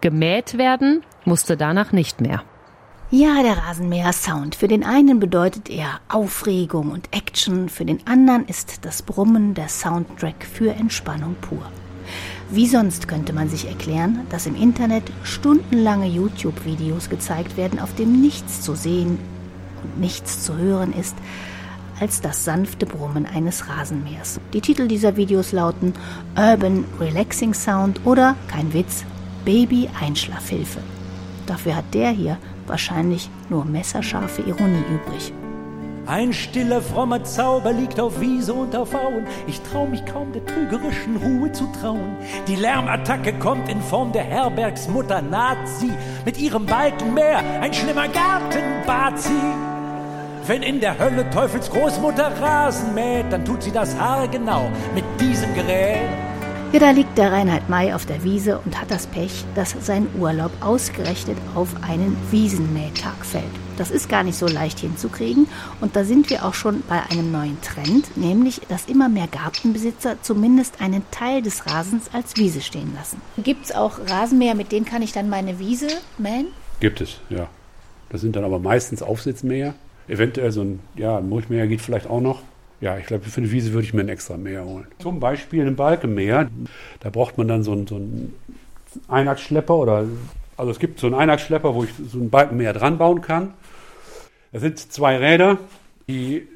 Gemäht 0.00 0.58
werden 0.58 1.02
musste 1.24 1.56
danach 1.56 1.92
nicht 1.92 2.20
mehr. 2.20 2.42
Ja, 3.14 3.42
der 3.42 3.58
Rasenmäher-Sound. 3.58 4.54
Für 4.54 4.68
den 4.68 4.84
einen 4.84 5.20
bedeutet 5.20 5.68
er 5.68 6.00
Aufregung 6.08 6.90
und 6.90 7.14
Action, 7.14 7.68
für 7.68 7.84
den 7.84 8.06
anderen 8.06 8.46
ist 8.46 8.86
das 8.86 9.02
Brummen 9.02 9.52
der 9.52 9.68
Soundtrack 9.68 10.46
für 10.50 10.72
Entspannung 10.72 11.36
pur. 11.42 11.60
Wie 12.50 12.66
sonst 12.66 13.08
könnte 13.08 13.34
man 13.34 13.50
sich 13.50 13.68
erklären, 13.68 14.26
dass 14.30 14.46
im 14.46 14.56
Internet 14.56 15.04
stundenlange 15.24 16.06
YouTube-Videos 16.06 17.10
gezeigt 17.10 17.56
werden, 17.56 17.80
auf 17.80 17.94
dem 17.94 18.20
nichts 18.20 18.62
zu 18.62 18.74
sehen 18.74 19.18
und 19.82 20.00
nichts 20.00 20.42
zu 20.42 20.56
hören 20.56 20.94
ist, 20.94 21.16
als 22.00 22.20
das 22.20 22.44
sanfte 22.44 22.86
Brummen 22.86 23.26
eines 23.26 23.68
Rasenmähers. 23.68 24.40
Die 24.54 24.60
Titel 24.60 24.88
dieser 24.88 25.16
Videos 25.16 25.52
lauten 25.52 25.92
Urban 26.34 26.84
Relaxing 26.98 27.54
Sound 27.54 28.00
oder, 28.04 28.36
kein 28.48 28.72
Witz, 28.72 29.04
Baby 29.44 29.88
Einschlafhilfe. 30.00 30.80
Dafür 31.46 31.76
hat 31.76 31.94
der 31.94 32.10
hier 32.10 32.38
wahrscheinlich 32.66 33.28
nur 33.48 33.64
messerscharfe 33.64 34.42
Ironie 34.42 34.84
übrig. 34.88 35.32
Ein 36.06 36.32
stiller, 36.32 36.82
frommer 36.82 37.22
Zauber 37.22 37.72
liegt 37.72 38.00
auf 38.00 38.20
Wiese 38.20 38.52
und 38.54 38.74
auf 38.74 38.92
Auen. 38.92 39.24
Ich 39.46 39.60
trau 39.60 39.86
mich 39.86 40.04
kaum 40.04 40.32
der 40.32 40.44
trügerischen 40.44 41.16
Ruhe 41.16 41.52
zu 41.52 41.68
trauen. 41.80 42.16
Die 42.48 42.56
Lärmattacke 42.56 43.32
kommt 43.34 43.68
in 43.68 43.80
Form 43.80 44.12
der 44.12 44.24
Herbergsmutter, 44.24 45.22
sie 45.64 45.92
mit 46.24 46.38
ihrem 46.38 46.66
Balkenmeer. 46.66 47.38
Ein 47.60 47.72
schlimmer 47.72 48.08
Garten 48.08 48.84
bat 48.84 49.18
sie. 49.20 49.30
Wenn 50.44 50.64
in 50.64 50.80
der 50.80 50.98
Hölle 50.98 51.30
Teufels 51.30 51.70
Großmutter 51.70 52.32
Rasen 52.40 52.94
mäht, 52.94 53.32
dann 53.32 53.44
tut 53.44 53.62
sie 53.62 53.70
das 53.70 53.96
Haar 53.96 54.26
genau 54.26 54.70
mit 54.94 55.04
diesem 55.20 55.54
Gerät. 55.54 56.31
Ja, 56.72 56.78
da 56.78 56.90
liegt 56.90 57.18
der 57.18 57.30
Reinhard 57.30 57.68
May 57.68 57.92
auf 57.92 58.06
der 58.06 58.24
Wiese 58.24 58.58
und 58.64 58.80
hat 58.80 58.90
das 58.90 59.06
Pech, 59.06 59.44
dass 59.54 59.76
sein 59.80 60.06
Urlaub 60.18 60.50
ausgerechnet 60.62 61.36
auf 61.54 61.68
einen 61.82 62.16
Wiesenmähtag 62.30 63.26
fällt. 63.26 63.44
Das 63.76 63.90
ist 63.90 64.08
gar 64.08 64.22
nicht 64.22 64.38
so 64.38 64.46
leicht 64.46 64.78
hinzukriegen 64.78 65.48
und 65.82 65.96
da 65.96 66.04
sind 66.04 66.30
wir 66.30 66.46
auch 66.46 66.54
schon 66.54 66.82
bei 66.88 67.02
einem 67.10 67.30
neuen 67.30 67.60
Trend, 67.60 68.16
nämlich 68.16 68.62
dass 68.70 68.86
immer 68.86 69.10
mehr 69.10 69.26
Gartenbesitzer 69.26 70.22
zumindest 70.22 70.80
einen 70.80 71.02
Teil 71.10 71.42
des 71.42 71.66
Rasens 71.66 72.08
als 72.14 72.38
Wiese 72.38 72.62
stehen 72.62 72.94
lassen. 72.94 73.20
Gibt 73.36 73.66
es 73.66 73.74
auch 73.74 73.98
Rasenmäher, 74.08 74.54
mit 74.54 74.72
denen 74.72 74.86
kann 74.86 75.02
ich 75.02 75.12
dann 75.12 75.28
meine 75.28 75.58
Wiese 75.58 75.88
mähen? 76.16 76.46
Gibt 76.80 77.02
es, 77.02 77.20
ja. 77.28 77.48
Das 78.08 78.22
sind 78.22 78.34
dann 78.34 78.44
aber 78.44 78.58
meistens 78.58 79.02
Aufsitzmäher. 79.02 79.74
Eventuell 80.08 80.52
so 80.52 80.62
ein 80.62 80.80
ja, 80.96 81.20
Mulchmäher 81.20 81.66
geht 81.66 81.82
vielleicht 81.82 82.08
auch 82.08 82.22
noch. 82.22 82.40
Ja, 82.82 82.98
ich 82.98 83.06
glaube, 83.06 83.24
für 83.24 83.40
eine 83.40 83.52
Wiese 83.52 83.72
würde 83.72 83.86
ich 83.86 83.94
mir 83.94 84.00
ein 84.00 84.08
extra 84.08 84.36
Mäher 84.36 84.64
holen. 84.64 84.88
Zum 84.98 85.20
Beispiel 85.20 85.64
ein 85.64 85.76
Balkenmäher. 85.76 86.50
Da 86.98 87.10
braucht 87.10 87.38
man 87.38 87.46
dann 87.46 87.62
so 87.62 87.70
einen, 87.70 87.86
so 87.86 87.94
einen 87.94 88.34
Einachsschlepper 89.06 89.76
oder 89.76 90.04
also 90.56 90.72
es 90.72 90.80
gibt 90.80 90.98
so 90.98 91.06
einen 91.06 91.14
Einachsschlepper, 91.14 91.76
wo 91.76 91.84
ich 91.84 91.90
so 92.10 92.18
einen 92.18 92.30
Balkenmäher 92.30 92.72
dran 92.72 92.98
bauen 92.98 93.20
kann. 93.20 93.54
Da 94.50 94.58
sind 94.58 94.80
zwei 94.80 95.16
Räder, 95.16 95.58
die 96.08 96.48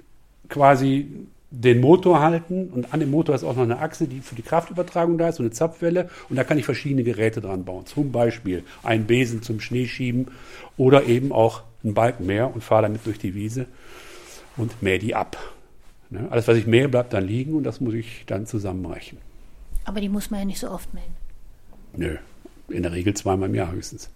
quasi 0.48 1.28
den 1.52 1.80
Motor 1.80 2.18
halten 2.18 2.70
und 2.70 2.92
an 2.92 2.98
dem 2.98 3.12
Motor 3.12 3.36
ist 3.36 3.44
auch 3.44 3.54
noch 3.54 3.62
eine 3.62 3.78
Achse, 3.78 4.08
die 4.08 4.18
für 4.18 4.34
die 4.34 4.42
Kraftübertragung 4.42 5.18
da 5.18 5.28
ist, 5.28 5.36
so 5.36 5.44
eine 5.44 5.52
Zapfwelle 5.52 6.10
und 6.28 6.34
da 6.34 6.42
kann 6.42 6.58
ich 6.58 6.64
verschiedene 6.64 7.04
Geräte 7.04 7.40
dran 7.40 7.64
bauen. 7.64 7.86
Zum 7.86 8.10
Beispiel 8.10 8.64
einen 8.82 9.06
Besen 9.06 9.42
zum 9.42 9.60
Schneeschieben 9.60 10.26
oder 10.76 11.04
eben 11.04 11.30
auch 11.30 11.62
einen 11.84 11.94
Balkenmäher 11.94 12.52
und 12.52 12.64
fahre 12.64 12.82
damit 12.82 13.06
durch 13.06 13.20
die 13.20 13.36
Wiese 13.36 13.66
und 14.56 14.82
mähe 14.82 14.98
die 14.98 15.14
ab. 15.14 15.38
Ne? 16.10 16.26
Alles, 16.30 16.46
was 16.48 16.56
ich 16.56 16.66
mähe, 16.66 16.88
bleibt 16.88 17.12
dann 17.12 17.26
liegen 17.26 17.54
und 17.54 17.64
das 17.64 17.80
muss 17.80 17.94
ich 17.94 18.24
dann 18.26 18.46
zusammenrechnen. 18.46 19.20
Aber 19.84 20.00
die 20.00 20.08
muss 20.08 20.30
man 20.30 20.40
ja 20.40 20.46
nicht 20.46 20.58
so 20.58 20.70
oft 20.70 20.92
mähen. 20.94 21.14
Nö, 21.96 22.16
in 22.68 22.82
der 22.82 22.92
Regel 22.92 23.14
zweimal 23.14 23.48
im 23.48 23.54
Jahr 23.54 23.72
höchstens. 23.72 24.10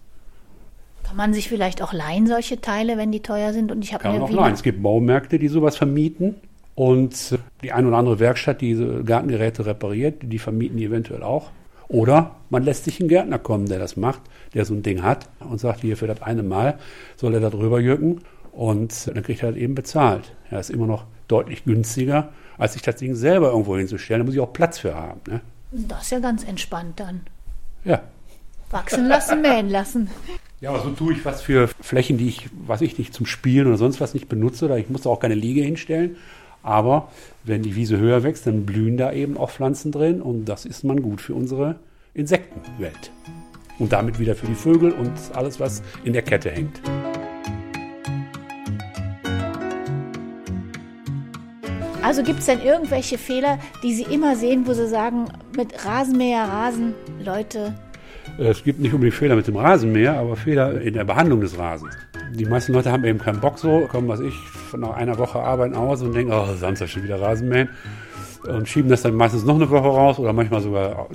Kann 1.03 1.17
man 1.17 1.33
sich 1.33 1.49
vielleicht 1.49 1.81
auch 1.81 1.93
leihen, 1.93 2.27
solche 2.27 2.61
Teile, 2.61 2.97
wenn 2.97 3.11
die 3.11 3.21
teuer 3.21 3.53
sind? 3.53 3.71
Und 3.71 3.83
ich 3.83 3.93
habe 3.93 4.03
Kann 4.03 4.13
man 4.13 4.21
auch 4.21 4.29
leihen. 4.29 4.53
Es 4.53 4.63
gibt 4.63 4.83
Baumärkte, 4.83 5.39
die 5.39 5.47
sowas 5.47 5.77
vermieten. 5.77 6.35
Und 6.75 7.37
die 7.63 7.73
ein 7.73 7.85
oder 7.85 7.97
andere 7.97 8.19
Werkstatt, 8.19 8.61
die 8.61 8.69
diese 8.69 9.03
Gartengeräte 9.03 9.65
repariert, 9.65 10.21
die 10.21 10.39
vermieten 10.39 10.77
die 10.77 10.85
eventuell 10.85 11.21
auch. 11.21 11.51
Oder 11.89 12.37
man 12.49 12.63
lässt 12.63 12.85
sich 12.85 12.99
einen 13.01 13.09
Gärtner 13.09 13.37
kommen, 13.37 13.65
der 13.65 13.77
das 13.77 13.97
macht, 13.97 14.21
der 14.53 14.63
so 14.63 14.73
ein 14.73 14.81
Ding 14.81 15.03
hat 15.03 15.27
und 15.39 15.59
sagt, 15.59 15.81
hier 15.81 15.97
für 15.97 16.07
das 16.07 16.21
eine 16.21 16.43
Mal 16.43 16.79
soll 17.17 17.33
er 17.33 17.41
da 17.41 17.49
drüber 17.49 17.81
jürgen 17.81 18.21
und 18.53 19.07
dann 19.13 19.23
kriegt 19.23 19.43
er 19.43 19.51
das 19.51 19.59
eben 19.59 19.75
bezahlt. 19.75 20.33
Ja, 20.49 20.59
ist 20.59 20.69
immer 20.69 20.87
noch 20.87 21.05
deutlich 21.31 21.63
günstiger, 21.63 22.29
als 22.57 22.73
sich 22.73 22.81
das 22.81 22.97
Ding 22.97 23.15
selber 23.15 23.51
irgendwo 23.51 23.77
hinzustellen. 23.77 24.21
Da 24.21 24.25
muss 24.25 24.33
ich 24.35 24.39
auch 24.39 24.53
Platz 24.53 24.79
für 24.79 24.95
haben. 24.95 25.21
Ne? 25.27 25.41
Das 25.71 26.03
ist 26.03 26.11
ja 26.11 26.19
ganz 26.19 26.43
entspannt 26.43 26.99
dann. 26.99 27.21
Ja. 27.85 28.01
Wachsen 28.69 29.07
lassen, 29.07 29.41
mähen 29.41 29.69
lassen. 29.69 30.09
Ja, 30.61 30.69
aber 30.69 30.81
so 30.81 30.91
tue 30.91 31.13
ich 31.13 31.25
was 31.25 31.41
für 31.41 31.67
Flächen, 31.67 32.17
die 32.17 32.27
ich, 32.27 32.49
was 32.65 32.81
ich 32.81 32.97
nicht 32.97 33.13
zum 33.13 33.25
Spielen 33.25 33.67
oder 33.67 33.77
sonst 33.77 33.99
was 33.99 34.13
nicht 34.13 34.29
benutze. 34.29 34.65
Oder 34.65 34.77
ich 34.77 34.89
muss 34.89 35.01
da 35.01 35.09
auch 35.09 35.19
keine 35.19 35.35
Liege 35.35 35.61
hinstellen. 35.61 36.17
Aber 36.63 37.09
wenn 37.43 37.63
die 37.63 37.75
Wiese 37.75 37.97
höher 37.97 38.23
wächst, 38.23 38.45
dann 38.45 38.65
blühen 38.65 38.97
da 38.97 39.11
eben 39.11 39.37
auch 39.37 39.49
Pflanzen 39.49 39.91
drin 39.91 40.21
und 40.21 40.45
das 40.45 40.65
ist 40.65 40.83
man 40.83 41.01
gut 41.01 41.21
für 41.21 41.33
unsere 41.33 41.77
Insektenwelt. 42.13 43.11
Und 43.79 43.93
damit 43.93 44.19
wieder 44.19 44.35
für 44.35 44.45
die 44.45 44.55
Vögel 44.55 44.91
und 44.91 45.11
alles, 45.33 45.59
was 45.59 45.81
in 46.03 46.13
der 46.13 46.21
Kette 46.21 46.51
hängt. 46.51 46.81
Also 52.03 52.23
gibt 52.23 52.39
es 52.39 52.47
denn 52.47 52.61
irgendwelche 52.61 53.17
Fehler, 53.17 53.59
die 53.83 53.93
Sie 53.93 54.03
immer 54.03 54.35
sehen, 54.35 54.65
wo 54.65 54.73
Sie 54.73 54.87
sagen, 54.87 55.25
mit 55.55 55.85
Rasenmäher, 55.85 56.43
Rasen, 56.45 56.95
Leute, 57.23 57.73
Es 58.37 58.63
gibt 58.63 58.79
nicht 58.79 58.93
unbedingt 58.93 59.15
Fehler 59.15 59.35
mit 59.35 59.47
dem 59.47 59.55
Rasenmäher, 59.55 60.17
aber 60.17 60.35
Fehler 60.35 60.81
in 60.81 60.93
der 60.93 61.03
Behandlung 61.03 61.41
des 61.41 61.57
Rasens. 61.57 61.95
Die 62.33 62.45
meisten 62.45 62.73
Leute 62.73 62.91
haben 62.91 63.03
eben 63.03 63.19
keinen 63.19 63.39
Bock 63.39 63.59
so, 63.59 63.87
kommen, 63.87 64.07
was 64.07 64.19
ich, 64.19 64.33
nach 64.75 64.93
einer 64.93 65.17
Woche 65.17 65.39
Arbeit 65.39 65.71
nach 65.71 65.79
Hause 65.79 66.05
und 66.05 66.15
denken, 66.15 66.31
oh, 66.33 66.47
Samstag 66.55 66.89
schon 66.89 67.03
wieder 67.03 67.19
Rasenmähen. 67.21 67.69
Und 68.47 68.67
schieben 68.67 68.89
das 68.89 69.03
dann 69.03 69.13
meistens 69.13 69.43
noch 69.43 69.55
eine 69.55 69.69
Woche 69.69 69.87
raus 69.87 70.17
oder 70.17 70.33
manchmal 70.33 70.61
sogar 70.61 71.07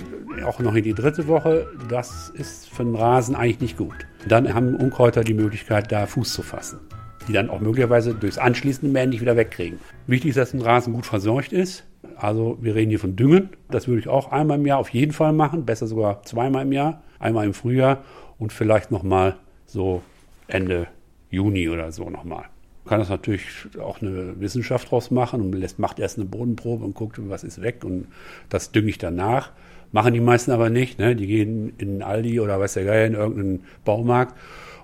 auch 0.45 0.59
noch 0.59 0.75
in 0.75 0.83
die 0.83 0.93
dritte 0.93 1.27
Woche. 1.27 1.67
Das 1.89 2.29
ist 2.29 2.69
für 2.69 2.85
den 2.85 2.95
Rasen 2.95 3.35
eigentlich 3.35 3.59
nicht 3.59 3.77
gut. 3.77 3.95
Dann 4.27 4.53
haben 4.53 4.75
Unkräuter 4.75 5.23
die 5.23 5.33
Möglichkeit, 5.33 5.91
da 5.91 6.05
Fuß 6.05 6.31
zu 6.31 6.43
fassen, 6.43 6.79
die 7.27 7.33
dann 7.33 7.49
auch 7.49 7.59
möglicherweise 7.59 8.13
durchs 8.13 8.37
anschließende 8.37 8.91
Mähen 8.91 9.09
nicht 9.09 9.21
wieder 9.21 9.35
wegkriegen. 9.35 9.79
Wichtig 10.07 10.29
ist, 10.29 10.37
dass 10.37 10.53
ein 10.53 10.61
Rasen 10.61 10.93
gut 10.93 11.05
versorgt 11.05 11.51
ist. 11.51 11.85
Also 12.15 12.57
wir 12.61 12.75
reden 12.75 12.89
hier 12.89 12.99
von 12.99 13.15
Düngen. 13.15 13.49
Das 13.69 13.87
würde 13.87 13.99
ich 13.99 14.07
auch 14.07 14.31
einmal 14.31 14.57
im 14.57 14.65
Jahr 14.65 14.79
auf 14.79 14.89
jeden 14.89 15.11
Fall 15.11 15.33
machen, 15.33 15.65
besser 15.65 15.87
sogar 15.87 16.23
zweimal 16.23 16.63
im 16.63 16.71
Jahr. 16.71 17.03
Einmal 17.19 17.45
im 17.45 17.53
Frühjahr 17.53 18.03
und 18.37 18.53
vielleicht 18.53 18.91
nochmal 18.91 19.37
so 19.65 20.01
Ende 20.47 20.87
Juni 21.29 21.69
oder 21.69 21.91
so 21.91 22.09
nochmal. 22.09 22.45
Man 22.85 22.89
kann 22.89 22.99
das 22.99 23.09
natürlich 23.09 23.45
auch 23.81 24.01
eine 24.01 24.39
Wissenschaft 24.39 24.91
draus 24.91 25.11
machen 25.11 25.41
und 25.41 25.53
lässt, 25.53 25.77
macht 25.77 25.99
erst 25.99 26.17
eine 26.17 26.25
Bodenprobe 26.25 26.85
und 26.85 26.93
guckt, 26.93 27.19
was 27.27 27.43
ist 27.43 27.61
weg 27.61 27.83
und 27.83 28.07
das 28.49 28.71
dünge 28.71 28.89
ich 28.89 28.97
danach. 28.97 29.51
Machen 29.91 30.13
die 30.13 30.21
meisten 30.21 30.51
aber 30.51 30.69
nicht. 30.69 30.99
Ne? 30.99 31.15
Die 31.15 31.27
gehen 31.27 31.73
in 31.77 32.01
Aldi 32.01 32.39
oder 32.39 32.59
weiß 32.59 32.73
der 32.73 32.85
Geier 32.85 33.05
in 33.05 33.13
irgendeinen 33.13 33.63
Baumarkt 33.83 34.35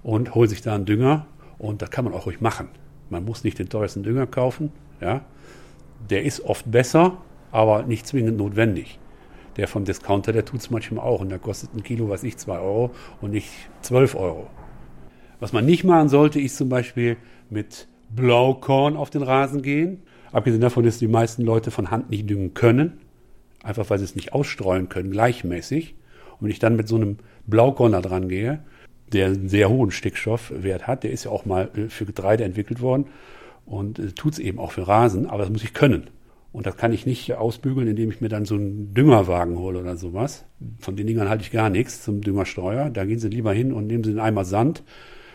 und 0.01 0.35
holen 0.35 0.49
sich 0.49 0.61
da 0.61 0.75
einen 0.75 0.85
Dünger 0.85 1.27
und 1.57 1.81
das 1.81 1.91
kann 1.91 2.05
man 2.05 2.13
auch 2.13 2.25
ruhig 2.25 2.41
machen. 2.41 2.69
Man 3.09 3.25
muss 3.25 3.43
nicht 3.43 3.59
den 3.59 3.69
teuersten 3.69 4.03
Dünger 4.03 4.27
kaufen. 4.27 4.71
Ja? 5.01 5.21
Der 6.09 6.23
ist 6.23 6.41
oft 6.41 6.69
besser, 6.69 7.17
aber 7.51 7.83
nicht 7.83 8.07
zwingend 8.07 8.37
notwendig. 8.37 8.99
Der 9.57 9.67
vom 9.67 9.85
Discounter, 9.85 10.33
der 10.33 10.45
tut 10.45 10.61
es 10.61 10.71
manchmal 10.71 11.05
auch 11.05 11.21
und 11.21 11.29
der 11.29 11.39
kostet 11.39 11.73
ein 11.75 11.83
Kilo, 11.83 12.09
was 12.09 12.23
ich, 12.23 12.37
2 12.37 12.57
Euro 12.57 12.91
und 13.21 13.31
nicht 13.31 13.49
12 13.81 14.15
Euro. 14.15 14.47
Was 15.39 15.53
man 15.53 15.65
nicht 15.65 15.83
machen 15.83 16.09
sollte, 16.09 16.39
ist 16.39 16.57
zum 16.57 16.69
Beispiel 16.69 17.17
mit 17.49 17.87
Blaukorn 18.09 18.95
auf 18.95 19.09
den 19.09 19.23
Rasen 19.23 19.61
gehen. 19.61 20.01
Abgesehen 20.31 20.61
davon, 20.61 20.83
dass 20.83 20.97
die 20.97 21.07
meisten 21.07 21.43
Leute 21.43 21.69
von 21.69 21.91
Hand 21.91 22.09
nicht 22.09 22.29
düngen 22.29 22.53
können, 22.53 22.99
einfach 23.61 23.89
weil 23.89 23.99
sie 23.99 24.05
es 24.05 24.15
nicht 24.15 24.33
ausstreuen 24.33 24.89
können, 24.89 25.11
gleichmäßig. 25.11 25.95
Und 26.31 26.45
wenn 26.45 26.49
ich 26.49 26.59
dann 26.59 26.75
mit 26.75 26.87
so 26.87 26.95
einem 26.95 27.17
Blaukorn 27.45 27.91
da 27.91 28.01
dran 28.01 28.29
gehe, 28.29 28.63
der 29.13 29.27
einen 29.27 29.49
sehr 29.49 29.69
hohen 29.69 29.91
Stickstoffwert 29.91 30.87
hat, 30.87 31.03
der 31.03 31.11
ist 31.11 31.25
ja 31.25 31.31
auch 31.31 31.45
mal 31.45 31.69
äh, 31.75 31.89
für 31.89 32.05
Getreide 32.05 32.43
entwickelt 32.43 32.81
worden 32.81 33.05
und 33.65 33.99
äh, 33.99 34.11
tut 34.11 34.33
es 34.33 34.39
eben 34.39 34.59
auch 34.59 34.71
für 34.71 34.87
Rasen, 34.87 35.27
aber 35.27 35.39
das 35.39 35.49
muss 35.49 35.63
ich 35.63 35.73
können. 35.73 36.09
Und 36.51 36.67
das 36.67 36.77
kann 36.77 36.93
ich 36.93 37.07
nicht 37.07 37.33
ausbügeln, 37.33 37.87
indem 37.87 38.11
ich 38.11 38.21
mir 38.21 38.29
dann 38.29 38.45
so 38.45 38.53
einen 38.53 38.93
Düngerwagen 38.93 39.57
hole 39.57 39.79
oder 39.79 39.97
sowas. 39.97 40.45
Von 40.79 40.95
den 40.95 41.07
Dingern 41.07 41.27
halte 41.27 41.43
ich 41.43 41.51
gar 41.51 41.71
nichts 41.71 42.03
zum 42.03 42.21
Düngerstreuer. 42.21 42.91
Da 42.91 43.05
gehen 43.05 43.17
Sie 43.17 43.27
lieber 43.27 43.53
hin 43.53 43.73
und 43.73 43.87
nehmen 43.87 44.03
Sie 44.03 44.11
einen 44.11 44.19
Eimer 44.19 44.45
Sand, 44.45 44.83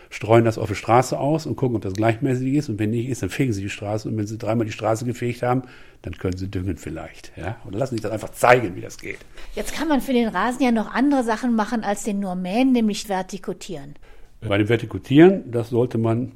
streuen 0.09 0.43
das 0.43 0.57
auf 0.57 0.69
die 0.69 0.75
Straße 0.75 1.17
aus 1.17 1.45
und 1.45 1.55
gucken, 1.55 1.75
ob 1.75 1.83
das 1.83 1.93
gleichmäßig 1.93 2.53
ist. 2.55 2.69
Und 2.69 2.79
wenn 2.79 2.89
nicht 2.89 3.09
ist, 3.09 3.21
dann 3.21 3.29
fegen 3.29 3.53
Sie 3.53 3.61
die 3.61 3.69
Straße. 3.69 4.09
Und 4.09 4.17
wenn 4.17 4.25
Sie 4.25 4.37
dreimal 4.37 4.65
die 4.65 4.71
Straße 4.71 5.05
gefegt 5.05 5.43
haben, 5.43 5.63
dann 6.01 6.13
können 6.13 6.37
Sie 6.37 6.47
düngen 6.47 6.77
vielleicht. 6.77 7.31
Ja? 7.37 7.57
Oder 7.65 7.77
lassen 7.77 7.91
Sie 7.91 7.97
sich 7.97 8.03
das 8.03 8.11
einfach 8.11 8.31
zeigen, 8.31 8.75
wie 8.75 8.81
das 8.81 8.97
geht. 8.97 9.19
Jetzt 9.55 9.73
kann 9.73 9.87
man 9.87 10.01
für 10.01 10.13
den 10.13 10.27
Rasen 10.27 10.63
ja 10.63 10.71
noch 10.71 10.91
andere 10.93 11.23
Sachen 11.23 11.55
machen 11.55 11.83
als 11.83 12.03
den 12.03 12.19
nur 12.19 12.35
mähen, 12.35 12.71
nämlich 12.71 13.07
vertikutieren. 13.07 13.95
Bei 14.41 14.57
dem 14.57 14.67
Vertikutieren, 14.67 15.51
das 15.51 15.69
sollte 15.69 15.97
man, 15.97 16.31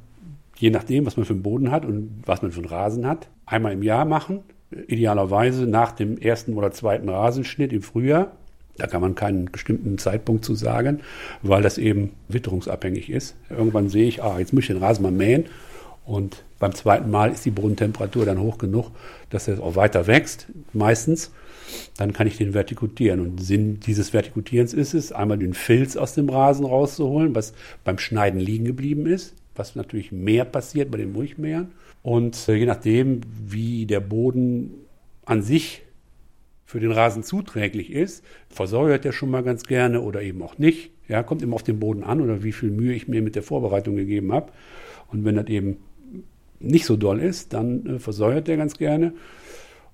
je 0.58 0.70
nachdem, 0.70 1.06
was 1.06 1.18
man 1.18 1.26
für 1.26 1.34
einen 1.34 1.44
Boden 1.44 1.72
hat 1.72 1.86
und 1.86 2.22
was 2.26 2.42
man 2.42 2.52
für 2.52 2.60
einen 2.60 2.70
Rasen 2.70 3.08
hat, 3.08 3.30
einmal 3.46 3.74
im 3.74 3.82
Jahr 3.82 4.06
machen. 4.06 4.44
Idealerweise 4.88 5.66
nach 5.66 5.92
dem 5.94 6.18
ersten 6.18 6.54
oder 6.54 6.72
zweiten 6.72 7.10
Rasenschnitt 7.10 7.72
im 7.74 7.82
Frühjahr. 7.82 8.34
Da 8.78 8.88
kann 8.88 9.02
man 9.02 9.16
keinen 9.16 9.46
bestimmten 9.46 9.98
Zeitpunkt 9.98 10.44
zu 10.44 10.56
sagen, 10.56 11.02
weil 11.42 11.62
das 11.62 11.78
eben 11.78 12.12
witterungsabhängig 12.28 13.10
ist. 13.10 13.36
Irgendwann 13.50 13.90
sehe 13.90 14.08
ich, 14.08 14.24
ah, 14.24 14.40
jetzt 14.40 14.54
muss 14.54 14.64
ich 14.64 14.68
den 14.70 14.78
Rasen 14.78 15.04
mal 15.04 15.12
mähen. 15.12 15.46
Und 16.06 16.44
beim 16.60 16.74
zweiten 16.74 17.10
Mal 17.10 17.32
ist 17.32 17.46
die 17.46 17.52
Bodentemperatur 17.52 18.26
dann 18.26 18.40
hoch 18.40 18.58
genug, 18.58 18.92
dass 19.30 19.48
er 19.48 19.62
auch 19.62 19.76
weiter 19.76 20.08
wächst, 20.08 20.48
meistens. 20.74 21.32
Dann 21.98 22.14
kann 22.14 22.28
ich 22.28 22.38
den 22.38 22.54
vertikutieren. 22.54 23.20
Und 23.20 23.42
Sinn 23.42 23.80
dieses 23.80 24.12
Vertikutierens 24.12 24.74
ist 24.74 24.94
es, 24.94 25.12
einmal 25.12 25.38
den 25.38 25.54
Filz 25.54 25.96
aus 25.96 26.14
dem 26.14 26.30
Rasen 26.30 26.66
rauszuholen, 26.66 27.36
was 27.36 27.54
beim 27.84 27.98
Schneiden 27.98 28.40
liegen 28.40 28.66
geblieben 28.66 29.06
ist, 29.06 29.34
was 29.56 29.76
natürlich 29.76 30.12
mehr 30.12 30.46
passiert 30.46 30.92
bei 30.92 30.98
den 30.98 31.14
Mulchmähern. 31.14 31.72
Und 32.02 32.50
äh, 32.50 32.56
je 32.56 32.66
nachdem, 32.66 33.22
wie 33.48 33.86
der 33.86 34.02
Boden 34.02 34.74
an 35.26 35.42
sich 35.42 35.84
für 36.74 36.80
den 36.80 36.92
Rasen 36.92 37.22
zuträglich 37.22 37.92
ist, 37.92 38.26
versäuert 38.50 39.06
er 39.06 39.12
schon 39.12 39.30
mal 39.30 39.44
ganz 39.44 39.62
gerne 39.62 40.02
oder 40.02 40.24
eben 40.24 40.42
auch 40.42 40.58
nicht. 40.58 40.90
Ja, 41.08 41.22
kommt 41.22 41.44
immer 41.44 41.54
auf 41.54 41.62
den 41.62 41.80
Boden 41.80 42.04
an 42.04 42.20
oder 42.20 42.42
wie 42.42 42.52
viel 42.52 42.72
Mühe 42.72 42.96
ich 42.96 43.08
mir 43.08 43.22
mit 43.22 43.36
der 43.36 43.44
Vorbereitung 43.44 43.96
gegeben 43.96 44.34
habe. 44.34 44.52
Und 45.12 45.24
wenn 45.24 45.36
das 45.36 45.46
eben 45.50 45.78
nicht 46.60 46.88
so 46.88 46.96
doll 46.96 47.20
ist, 47.20 47.54
dann 47.54 47.86
äh, 47.86 48.00
versäuert 48.00 48.48
der 48.48 48.58
ganz 48.58 48.76
gerne. 48.80 49.14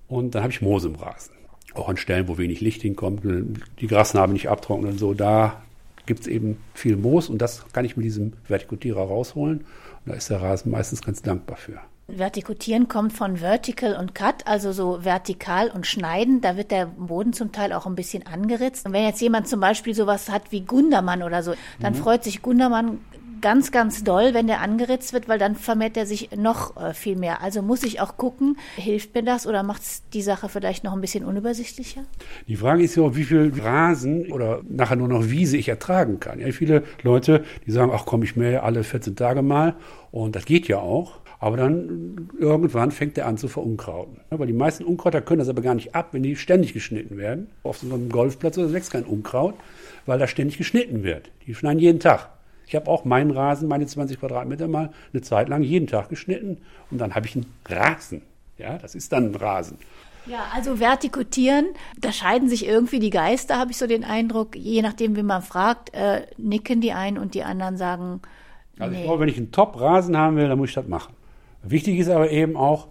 Und 0.07 0.35
dann 0.35 0.43
habe 0.43 0.53
ich 0.53 0.61
Moos 0.61 0.85
im 0.85 0.95
Rasen. 0.95 1.33
Auch 1.73 1.89
an 1.89 1.97
Stellen, 1.97 2.29
wo 2.29 2.37
wenig 2.37 2.61
Licht 2.61 2.81
hinkommt, 2.81 3.23
die 3.25 3.87
Grasnarben 3.87 4.31
nicht 4.31 4.47
abtrocknen 4.47 4.91
und 4.91 4.99
so, 4.99 5.13
da 5.13 5.61
gibt 6.05 6.21
es 6.21 6.27
eben 6.27 6.59
viel 6.73 6.95
Moos 6.95 7.27
und 7.27 7.39
das 7.41 7.65
kann 7.73 7.83
ich 7.83 7.97
mit 7.97 8.05
diesem 8.05 8.31
Vertikutierer 8.47 9.01
rausholen. 9.01 9.57
Und 9.57 9.65
da 10.05 10.13
ist 10.13 10.29
der 10.29 10.41
Rasen 10.41 10.71
meistens 10.71 11.01
ganz 11.01 11.21
dankbar 11.21 11.57
für. 11.57 11.81
Vertikutieren 12.17 12.87
kommt 12.87 13.13
von 13.13 13.37
Vertical 13.37 13.95
und 13.95 14.15
Cut, 14.15 14.47
also 14.47 14.71
so 14.71 15.03
vertikal 15.03 15.69
und 15.69 15.87
schneiden. 15.87 16.41
Da 16.41 16.57
wird 16.57 16.71
der 16.71 16.85
Boden 16.85 17.33
zum 17.33 17.51
Teil 17.51 17.73
auch 17.73 17.85
ein 17.85 17.95
bisschen 17.95 18.25
angeritzt. 18.25 18.85
Und 18.85 18.93
wenn 18.93 19.03
jetzt 19.03 19.21
jemand 19.21 19.47
zum 19.47 19.59
Beispiel 19.59 19.93
sowas 19.93 20.29
hat 20.29 20.51
wie 20.51 20.61
Gundermann 20.61 21.23
oder 21.23 21.43
so, 21.43 21.53
dann 21.79 21.93
mhm. 21.93 21.97
freut 21.97 22.23
sich 22.23 22.41
Gundermann 22.41 22.99
ganz, 23.41 23.71
ganz 23.71 24.03
doll, 24.03 24.33
wenn 24.33 24.47
der 24.47 24.61
angeritzt 24.61 25.13
wird, 25.13 25.27
weil 25.27 25.39
dann 25.39 25.55
vermehrt 25.55 25.97
er 25.97 26.05
sich 26.05 26.29
noch 26.35 26.77
äh, 26.77 26.93
viel 26.93 27.15
mehr. 27.15 27.41
Also 27.41 27.61
muss 27.61 27.83
ich 27.83 28.01
auch 28.01 28.17
gucken, 28.17 28.57
hilft 28.75 29.15
mir 29.15 29.23
das 29.23 29.47
oder 29.47 29.63
macht 29.63 29.81
es 29.81 30.03
die 30.13 30.21
Sache 30.21 30.49
vielleicht 30.49 30.83
noch 30.83 30.93
ein 30.93 31.01
bisschen 31.01 31.25
unübersichtlicher? 31.25 32.01
Die 32.47 32.55
Frage 32.55 32.83
ist 32.83 32.95
ja 32.95 33.03
auch, 33.03 33.15
wie 33.15 33.23
viel 33.23 33.51
Rasen 33.61 34.31
oder 34.31 34.61
nachher 34.67 34.95
nur 34.95 35.07
noch 35.07 35.29
Wiese 35.29 35.57
ich 35.57 35.69
ertragen 35.69 36.19
kann. 36.19 36.39
Ja, 36.39 36.51
viele 36.51 36.83
Leute, 37.03 37.43
die 37.65 37.71
sagen, 37.71 37.91
ach 37.93 38.05
komm, 38.05 38.23
ich 38.23 38.35
mähe 38.35 38.63
alle 38.63 38.83
14 38.83 39.15
Tage 39.15 39.41
mal 39.41 39.75
und 40.11 40.35
das 40.35 40.45
geht 40.45 40.67
ja 40.67 40.79
auch. 40.79 41.19
Aber 41.39 41.55
dann 41.55 42.29
irgendwann 42.37 42.91
fängt 42.91 43.17
er 43.17 43.25
an 43.25 43.37
zu 43.37 43.47
verunkrauten. 43.47 44.19
Weil 44.29 44.47
die 44.47 44.53
meisten 44.53 44.83
Unkräuter 44.83 45.21
können 45.21 45.39
das 45.39 45.47
aber 45.47 45.61
gar 45.61 45.73
nicht 45.73 45.95
ab, 45.95 46.09
wenn 46.11 46.21
die 46.21 46.35
ständig 46.35 46.73
geschnitten 46.73 47.17
werden. 47.17 47.47
Auf 47.63 47.77
so 47.77 47.87
einem 47.87 48.09
Golfplatz 48.09 48.57
oder 48.57 48.73
wächst 48.73 48.91
kein 48.91 49.05
Unkraut, 49.05 49.55
weil 50.05 50.19
da 50.19 50.27
ständig 50.27 50.57
geschnitten 50.57 51.03
wird. 51.03 51.31
Die 51.47 51.55
schneiden 51.55 51.79
jeden 51.79 52.01
Tag. 52.01 52.29
Ich 52.67 52.75
habe 52.75 52.87
auch 52.87 53.05
meinen 53.05 53.31
Rasen, 53.31 53.67
meine 53.67 53.87
20 53.87 54.19
Quadratmeter 54.19 54.67
mal 54.67 54.91
eine 55.11 55.21
Zeit 55.21 55.49
lang 55.49 55.63
jeden 55.63 55.87
Tag 55.87 56.09
geschnitten 56.09 56.57
und 56.91 56.99
dann 56.99 57.15
habe 57.15 57.25
ich 57.25 57.35
einen 57.35 57.47
Rasen. 57.65 58.21
Ja, 58.57 58.77
das 58.77 58.93
ist 58.93 59.11
dann 59.11 59.31
ein 59.31 59.35
Rasen. 59.35 59.77
Ja, 60.25 60.45
also 60.53 60.79
vertikutieren, 60.79 61.67
da 61.97 62.11
scheiden 62.11 62.49
sich 62.49 62.67
irgendwie 62.67 62.99
die 62.99 63.09
Geister, 63.09 63.57
habe 63.57 63.71
ich 63.71 63.77
so 63.77 63.87
den 63.87 64.03
Eindruck. 64.03 64.55
Je 64.55 64.83
nachdem, 64.83 65.15
wie 65.15 65.23
man 65.23 65.41
fragt, 65.41 65.93
äh, 65.95 66.27
nicken 66.37 66.81
die 66.81 66.91
einen 66.91 67.17
und 67.17 67.33
die 67.33 67.43
anderen 67.43 67.77
sagen. 67.77 68.21
Also 68.77 68.91
nee. 68.91 68.99
ich 68.99 69.05
glaube, 69.05 69.21
wenn 69.21 69.29
ich 69.29 69.37
einen 69.37 69.51
Top-Rasen 69.51 70.15
haben 70.15 70.35
will, 70.35 70.47
dann 70.47 70.59
muss 70.59 70.69
ich 70.69 70.75
das 70.75 70.87
machen. 70.87 71.13
Wichtig 71.63 71.99
ist 71.99 72.09
aber 72.09 72.31
eben 72.31 72.55
auch 72.55 72.87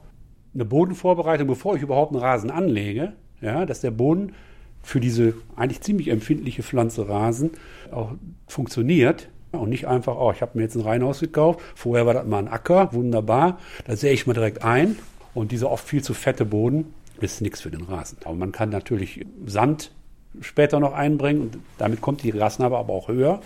eine 0.54 0.64
Bodenvorbereitung, 0.64 1.46
bevor 1.46 1.76
ich 1.76 1.82
überhaupt 1.82 2.12
einen 2.12 2.20
Rasen 2.20 2.50
anlege, 2.50 3.12
ja, 3.40 3.66
dass 3.66 3.80
der 3.80 3.90
Boden 3.90 4.32
für 4.82 5.00
diese 5.00 5.34
eigentlich 5.56 5.80
ziemlich 5.80 6.08
empfindliche 6.08 6.62
Pflanze 6.62 7.08
Rasen 7.08 7.50
auch 7.90 8.12
funktioniert. 8.46 9.28
Und 9.50 9.70
nicht 9.70 9.86
einfach, 9.86 10.16
oh, 10.18 10.30
ich 10.30 10.42
habe 10.42 10.58
mir 10.58 10.64
jetzt 10.64 10.76
ein 10.76 10.82
Reihenhaus 10.82 11.20
gekauft, 11.20 11.60
vorher 11.74 12.04
war 12.04 12.12
das 12.12 12.26
mal 12.26 12.38
ein 12.38 12.48
Acker, 12.48 12.92
wunderbar, 12.92 13.58
da 13.86 13.96
sähe 13.96 14.12
ich 14.12 14.26
mal 14.26 14.34
direkt 14.34 14.62
ein. 14.62 14.96
Und 15.32 15.52
dieser 15.52 15.70
oft 15.70 15.88
viel 15.88 16.02
zu 16.02 16.12
fette 16.12 16.44
Boden 16.44 16.92
ist 17.20 17.40
nichts 17.40 17.62
für 17.62 17.70
den 17.70 17.82
Rasen. 17.82 18.18
Aber 18.24 18.34
man 18.34 18.52
kann 18.52 18.68
natürlich 18.68 19.24
Sand 19.46 19.90
später 20.40 20.80
noch 20.80 20.92
einbringen 20.92 21.40
und 21.40 21.58
damit 21.78 22.02
kommt 22.02 22.22
die 22.22 22.30
Rasenhabe 22.30 22.76
aber 22.76 22.92
auch 22.92 23.08
höher. 23.08 23.40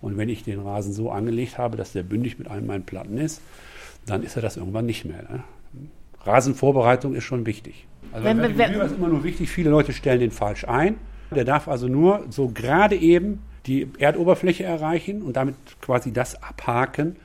Und 0.00 0.16
wenn 0.16 0.28
ich 0.28 0.42
den 0.42 0.60
Rasen 0.60 0.92
so 0.92 1.10
angelegt 1.10 1.58
habe, 1.58 1.76
dass 1.76 1.92
der 1.92 2.02
bündig 2.02 2.38
mit 2.38 2.48
allen 2.48 2.66
meinen 2.66 2.84
Platten 2.84 3.18
ist, 3.18 3.42
dann 4.06 4.22
ist 4.22 4.36
er 4.36 4.42
das 4.42 4.56
irgendwann 4.56 4.86
nicht 4.86 5.04
mehr. 5.04 5.22
Ne? 5.22 5.44
Rasenvorbereitung 6.24 7.14
ist 7.14 7.24
schon 7.24 7.46
wichtig. 7.46 7.86
Also 8.12 8.24
wenn, 8.24 8.38
wenn, 8.40 8.72
ist 8.80 8.96
immer 8.96 9.08
nur 9.08 9.24
wichtig, 9.24 9.50
viele 9.50 9.70
Leute 9.70 9.92
stellen 9.92 10.20
den 10.20 10.30
falsch 10.30 10.66
ein. 10.66 10.96
Der 11.34 11.44
darf 11.44 11.66
also 11.66 11.88
nur 11.88 12.26
so 12.28 12.48
gerade 12.48 12.94
eben 12.94 13.42
die 13.66 13.88
Erdoberfläche 13.98 14.64
erreichen 14.64 15.22
und 15.22 15.36
damit 15.36 15.54
quasi 15.80 16.12
das 16.12 16.42
abhaken, 16.42 17.16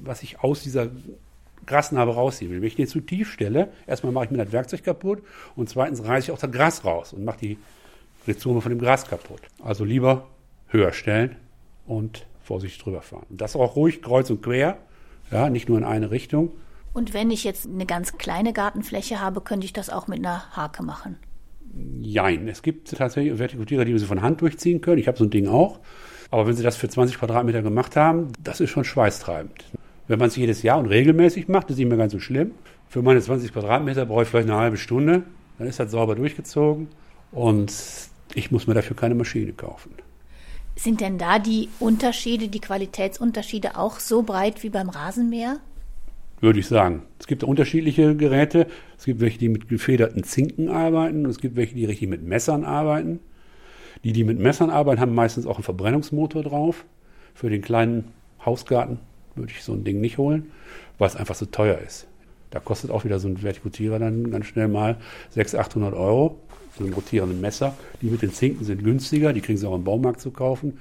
was 0.00 0.22
ich 0.22 0.40
aus 0.40 0.62
dieser 0.62 0.88
Grasnarbe 1.66 2.14
rausziehen 2.14 2.50
will. 2.50 2.60
Wenn 2.60 2.68
ich 2.68 2.76
den 2.76 2.86
zu 2.86 3.00
tief 3.00 3.32
stelle, 3.32 3.68
erstmal 3.86 4.12
mache 4.12 4.26
ich 4.26 4.30
mir 4.30 4.38
das 4.38 4.52
Werkzeug 4.52 4.82
kaputt 4.84 5.22
und 5.54 5.68
zweitens 5.68 6.04
reiße 6.04 6.26
ich 6.26 6.30
auch 6.32 6.38
das 6.38 6.50
Gras 6.50 6.84
raus 6.84 7.12
und 7.12 7.24
mache 7.24 7.38
die 7.38 7.58
Rhizome 8.26 8.60
von 8.60 8.70
dem 8.70 8.80
Gras 8.80 9.06
kaputt. 9.06 9.42
Also 9.62 9.84
lieber 9.84 10.26
höher 10.68 10.92
stellen 10.92 11.36
und 11.86 12.26
vorsichtig 12.42 12.82
drüber 12.82 13.02
fahren. 13.02 13.26
Und 13.28 13.40
das 13.40 13.56
auch 13.56 13.76
ruhig 13.76 14.02
kreuz 14.02 14.30
und 14.30 14.42
quer, 14.42 14.78
ja, 15.30 15.50
nicht 15.50 15.68
nur 15.68 15.78
in 15.78 15.84
eine 15.84 16.10
Richtung. 16.10 16.52
Und 16.92 17.12
wenn 17.12 17.30
ich 17.30 17.44
jetzt 17.44 17.66
eine 17.66 17.84
ganz 17.84 18.16
kleine 18.16 18.52
Gartenfläche 18.52 19.20
habe, 19.20 19.40
könnte 19.40 19.66
ich 19.66 19.72
das 19.72 19.90
auch 19.90 20.08
mit 20.08 20.18
einer 20.18 20.56
Hake 20.56 20.82
machen? 20.82 21.16
Jein. 22.00 22.48
Es 22.48 22.62
gibt 22.62 22.90
tatsächlich 22.96 23.38
Vertikutierer, 23.38 23.84
die 23.84 23.98
sie 23.98 24.06
von 24.06 24.22
Hand 24.22 24.40
durchziehen 24.40 24.80
können. 24.80 24.98
Ich 24.98 25.08
habe 25.08 25.18
so 25.18 25.24
ein 25.24 25.30
Ding 25.30 25.46
auch. 25.46 25.80
Aber 26.30 26.46
wenn 26.46 26.56
sie 26.56 26.62
das 26.62 26.76
für 26.76 26.88
20 26.88 27.18
Quadratmeter 27.18 27.62
gemacht 27.62 27.96
haben, 27.96 28.32
das 28.42 28.60
ist 28.60 28.70
schon 28.70 28.84
schweißtreibend. 28.84 29.64
Wenn 30.08 30.18
man 30.18 30.28
es 30.28 30.36
jedes 30.36 30.62
Jahr 30.62 30.78
und 30.78 30.86
regelmäßig 30.86 31.48
macht, 31.48 31.70
ist 31.70 31.76
nicht 31.76 31.88
mehr 31.88 31.98
ganz 31.98 32.12
so 32.12 32.18
schlimm. 32.18 32.52
Für 32.88 33.02
meine 33.02 33.20
20 33.20 33.52
Quadratmeter 33.52 34.06
brauche 34.06 34.22
ich 34.22 34.28
vielleicht 34.28 34.48
eine 34.48 34.58
halbe 34.58 34.76
Stunde. 34.76 35.24
Dann 35.58 35.66
ist 35.66 35.78
das 35.78 35.90
sauber 35.90 36.14
durchgezogen. 36.14 36.88
Und 37.32 37.72
ich 38.34 38.50
muss 38.50 38.66
mir 38.66 38.74
dafür 38.74 38.96
keine 38.96 39.14
Maschine 39.14 39.52
kaufen. 39.52 39.90
Sind 40.78 41.00
denn 41.00 41.16
da 41.16 41.38
die 41.38 41.70
Unterschiede, 41.80 42.48
die 42.48 42.60
Qualitätsunterschiede 42.60 43.78
auch 43.78 43.98
so 43.98 44.22
breit 44.22 44.62
wie 44.62 44.68
beim 44.68 44.90
Rasenmäher? 44.90 45.56
Würde 46.40 46.58
ich 46.58 46.66
sagen. 46.66 47.02
Es 47.18 47.26
gibt 47.26 47.42
unterschiedliche 47.42 48.14
Geräte. 48.14 48.66
Es 48.98 49.06
gibt 49.06 49.20
welche, 49.20 49.38
die 49.38 49.48
mit 49.48 49.70
gefederten 49.70 50.22
Zinken 50.22 50.68
arbeiten 50.68 51.24
und 51.24 51.30
es 51.30 51.38
gibt 51.38 51.56
welche, 51.56 51.74
die 51.74 51.86
richtig 51.86 52.08
mit 52.08 52.22
Messern 52.22 52.64
arbeiten. 52.64 53.20
Die, 54.04 54.12
die 54.12 54.22
mit 54.22 54.38
Messern 54.38 54.68
arbeiten, 54.68 55.00
haben 55.00 55.14
meistens 55.14 55.46
auch 55.46 55.56
einen 55.56 55.64
Verbrennungsmotor 55.64 56.42
drauf. 56.42 56.84
Für 57.34 57.48
den 57.48 57.62
kleinen 57.62 58.12
Hausgarten 58.44 58.98
würde 59.34 59.52
ich 59.52 59.64
so 59.64 59.72
ein 59.72 59.82
Ding 59.82 60.02
nicht 60.02 60.18
holen, 60.18 60.52
weil 60.98 61.08
es 61.08 61.16
einfach 61.16 61.34
so 61.34 61.46
teuer 61.46 61.78
ist. 61.78 62.06
Da 62.50 62.60
kostet 62.60 62.90
auch 62.90 63.04
wieder 63.04 63.18
so 63.18 63.28
ein 63.28 63.42
Vertikutierer 63.42 63.98
dann 63.98 64.30
ganz 64.30 64.46
schnell 64.46 64.68
mal 64.68 64.98
600, 65.30 65.66
800 65.66 65.94
Euro 65.94 66.38
so 66.76 66.84
einem 66.84 66.94
rotierenden 66.94 67.40
Messer. 67.40 67.74
Die 68.02 68.06
mit 68.06 68.22
den 68.22 68.32
Zinken 68.32 68.64
sind 68.64 68.84
günstiger, 68.84 69.32
die 69.32 69.40
kriegen 69.40 69.58
sie 69.58 69.68
auch 69.68 69.74
im 69.74 69.84
Baumarkt 69.84 70.20
zu 70.20 70.30
kaufen. 70.30 70.78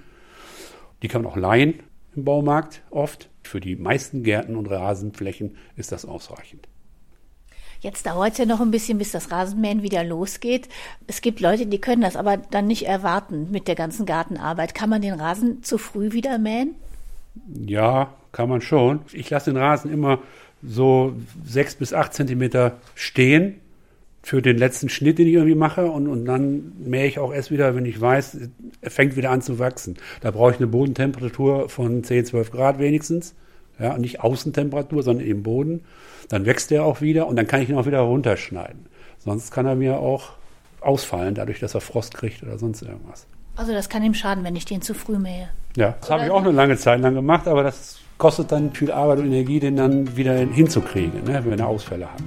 Die 1.02 1.08
kann 1.08 1.22
man 1.22 1.32
auch 1.32 1.38
leihen 1.38 1.80
im 2.16 2.24
Baumarkt 2.24 2.82
oft. 2.90 3.30
Für 3.44 3.60
die 3.60 3.76
meisten 3.76 4.24
Gärten 4.24 4.56
und 4.56 4.68
Rasenflächen 4.68 5.56
ist 5.76 5.92
das 5.92 6.06
ausreichend. 6.06 6.68
Jetzt 7.82 8.08
dauert 8.08 8.32
es 8.32 8.38
ja 8.40 8.46
noch 8.46 8.62
ein 8.62 8.72
bisschen, 8.72 8.98
bis 8.98 9.12
das 9.12 9.32
Rasenmähen 9.32 9.84
wieder 9.84 10.04
losgeht. 10.04 10.70
Es 11.06 11.22
gibt 11.22 11.40
Leute, 11.40 11.68
die 11.68 11.80
können 11.80 12.02
das 12.02 12.16
aber 12.16 12.38
dann 12.38 12.66
nicht 12.66 12.88
erwarten 12.88 13.52
mit 13.52 13.68
der 13.68 13.76
ganzen 13.76 14.08
Gartenarbeit. 14.08 14.74
Kann 14.74 14.90
man 14.90 15.02
den 15.02 15.14
Rasen 15.14 15.62
zu 15.62 15.78
früh 15.78 16.12
wieder 16.12 16.40
mähen? 16.40 16.74
Ja, 17.54 18.14
kann 18.32 18.50
man 18.50 18.62
schon. 18.62 19.02
Ich 19.14 19.30
lasse 19.30 19.52
den 19.52 19.62
Rasen 19.62 19.92
immer 19.92 20.20
so 20.64 21.16
sechs 21.46 21.76
bis 21.76 21.94
acht 21.94 22.14
Zentimeter 22.14 22.80
stehen 22.96 23.62
für 24.26 24.42
den 24.42 24.58
letzten 24.58 24.90
Schnitt, 24.90 25.20
den 25.20 25.28
ich 25.28 25.36
irgendwie 25.36 25.54
mache. 25.54 25.86
Und, 25.86 26.08
und 26.08 26.26
dann 26.26 26.72
mähe 26.84 27.06
ich 27.06 27.20
auch 27.20 27.32
erst 27.32 27.52
wieder, 27.52 27.76
wenn 27.76 27.86
ich 27.86 28.02
weiß, 28.02 28.40
er 28.82 28.90
fängt 28.90 29.16
wieder 29.16 29.30
an 29.30 29.44
zu 29.44 29.60
wachsen. 29.60 29.98
Da 30.22 30.32
brauche 30.32 30.50
ich 30.50 30.58
eine 30.58 30.66
Bodentemperatur 30.66 31.70
von 31.70 32.04
10, 32.04 32.26
12 32.26 32.50
Grad 32.50 32.80
wenigstens. 32.80 33.36
Ja, 33.78 33.96
nicht 34.00 34.22
Außentemperatur, 34.22 35.04
sondern 35.04 35.28
im 35.28 35.44
Boden. 35.44 35.82
Dann 36.28 36.48
wächst 36.48 36.72
er 36.72 36.86
auch 36.86 37.02
wieder 37.02 37.28
und 37.28 37.36
dann 37.36 37.46
kann 37.46 37.62
ich 37.62 37.70
ihn 37.70 37.78
auch 37.78 37.86
wieder 37.86 38.00
runterschneiden. 38.00 38.88
Sonst 39.20 39.52
kann 39.52 39.68
er 39.68 39.76
mir 39.76 40.00
auch 40.00 40.32
ausfallen, 40.82 41.36
dadurch, 41.36 41.60
dass 41.60 41.76
er 41.76 41.82
Frost 41.82 42.16
kriegt 42.16 42.42
oder 42.42 42.58
sonst 42.58 42.82
irgendwas. 42.82 43.28
Also 43.56 43.74
das 43.74 43.90
kann 43.90 44.02
ihm 44.02 44.16
schaden, 44.16 44.44
wenn 44.44 44.56
ich 44.56 44.66
den 44.66 44.82
zu 44.82 44.96
früh 44.96 45.20
mähe. 45.20 45.50
Ja, 45.76 45.98
das 46.00 46.10
habe 46.10 46.26
ich 46.26 46.32
auch 46.32 46.42
eine 46.42 46.52
lange 46.52 46.78
Zeit 46.78 47.00
lang 47.00 47.14
gemacht, 47.14 47.48
aber 47.48 47.62
das 47.62 48.00
kostet 48.18 48.52
dann 48.52 48.72
viel 48.72 48.92
Arbeit 48.92 49.20
und 49.20 49.28
Energie, 49.28 49.60
den 49.60 49.76
dann 49.76 50.18
wieder 50.18 50.36
hinzukriegen, 50.36 51.26
ne, 51.26 51.46
wenn 51.46 51.60
er 51.60 51.68
Ausfälle 51.68 52.12
hat. 52.12 52.24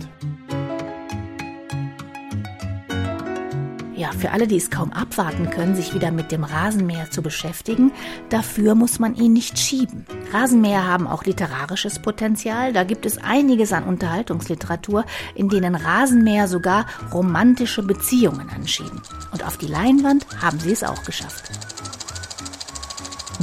Ja, 3.98 4.12
für 4.12 4.30
alle, 4.30 4.46
die 4.46 4.58
es 4.58 4.70
kaum 4.70 4.92
abwarten 4.92 5.50
können, 5.50 5.74
sich 5.74 5.92
wieder 5.92 6.12
mit 6.12 6.30
dem 6.30 6.44
Rasenmäher 6.44 7.10
zu 7.10 7.20
beschäftigen, 7.20 7.90
dafür 8.28 8.76
muss 8.76 9.00
man 9.00 9.16
ihn 9.16 9.32
nicht 9.32 9.58
schieben. 9.58 10.06
Rasenmäher 10.32 10.86
haben 10.86 11.08
auch 11.08 11.24
literarisches 11.24 11.98
Potenzial. 11.98 12.72
Da 12.72 12.84
gibt 12.84 13.06
es 13.06 13.18
einiges 13.18 13.72
an 13.72 13.82
Unterhaltungsliteratur, 13.82 15.04
in 15.34 15.48
denen 15.48 15.74
Rasenmäher 15.74 16.46
sogar 16.46 16.86
romantische 17.12 17.82
Beziehungen 17.82 18.48
anschieben. 18.50 19.02
Und 19.32 19.44
auf 19.44 19.56
die 19.56 19.66
Leinwand 19.66 20.28
haben 20.40 20.60
sie 20.60 20.70
es 20.70 20.84
auch 20.84 21.02
geschafft. 21.02 21.50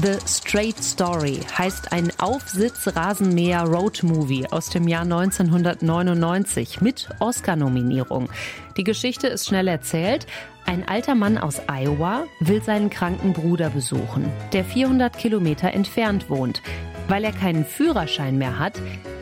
The 0.02 0.18
Straight 0.26 0.82
Story 0.82 1.42
heißt 1.58 1.92
ein 1.92 2.12
Aufsitz-Rasenmäher 2.18 3.64
Road 3.64 4.04
Movie 4.04 4.46
aus 4.52 4.70
dem 4.70 4.88
Jahr 4.88 5.04
1999 5.04 6.80
mit 6.80 7.10
Oscar-Nominierung. 7.20 8.30
Die 8.78 8.84
Geschichte 8.84 9.28
ist 9.28 9.48
schnell 9.48 9.70
erzählt. 9.70 10.28
Ein 10.66 10.86
alter 10.86 11.16
Mann 11.16 11.38
aus 11.38 11.62
Iowa 11.72 12.26
will 12.42 12.62
seinen 12.62 12.90
kranken 12.90 13.32
Bruder 13.32 13.70
besuchen, 13.70 14.30
der 14.52 14.66
400 14.66 15.18
Kilometer 15.18 15.72
entfernt 15.72 16.30
wohnt. 16.30 16.62
Weil 17.08 17.24
er 17.24 17.32
keinen 17.32 17.64
Führerschein 17.64 18.38
mehr 18.38 18.60
hat, 18.60 18.74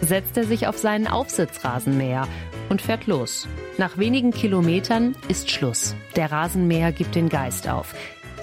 setzt 0.02 0.38
er 0.38 0.46
sich 0.46 0.66
auf 0.66 0.78
seinen 0.80 1.06
Aufsitzrasenmäher 1.06 2.28
und 2.70 2.82
fährt 2.82 3.06
los. 3.06 3.48
Nach 3.78 3.98
wenigen 4.00 4.32
Kilometern 4.32 5.16
ist 5.28 5.52
Schluss. 5.52 5.94
Der 6.16 6.32
Rasenmäher 6.32 6.92
gibt 6.92 7.14
den 7.14 7.30
Geist 7.30 7.70
auf. 7.70 7.94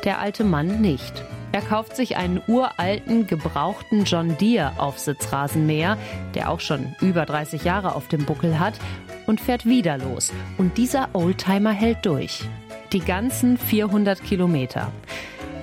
Der 0.04 0.20
alte 0.20 0.44
Mann 0.44 0.80
nicht. 0.80 1.24
Er 1.52 1.62
kauft 1.62 1.96
sich 1.96 2.16
einen 2.16 2.40
uralten, 2.46 3.26
gebrauchten 3.26 4.04
John 4.04 4.38
Deere 4.38 4.78
Aufsitzrasenmäher, 4.78 5.98
der 6.34 6.50
auch 6.50 6.60
schon 6.60 6.94
über 7.00 7.26
30 7.26 7.64
Jahre 7.64 7.96
auf 7.96 8.06
dem 8.06 8.24
Buckel 8.24 8.60
hat, 8.60 8.74
und 9.30 9.40
fährt 9.40 9.64
wieder 9.64 9.96
los. 9.96 10.32
Und 10.58 10.76
dieser 10.76 11.08
Oldtimer 11.12 11.70
hält 11.70 12.04
durch. 12.04 12.42
Die 12.92 12.98
ganzen 12.98 13.56
400 13.56 14.22
Kilometer. 14.24 14.92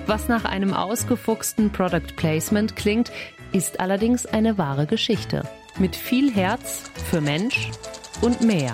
Was 0.06 0.26
nach 0.26 0.46
einem 0.46 0.72
ausgefuchsten 0.72 1.70
Product 1.70 2.16
Placement 2.16 2.76
klingt, 2.76 3.12
ist 3.52 3.78
allerdings 3.78 4.24
eine 4.24 4.56
wahre 4.56 4.86
Geschichte. 4.86 5.42
Mit 5.78 5.94
viel 5.94 6.34
Herz 6.34 6.90
für 7.10 7.20
Mensch 7.20 7.70
und 8.22 8.40
mehr. 8.40 8.72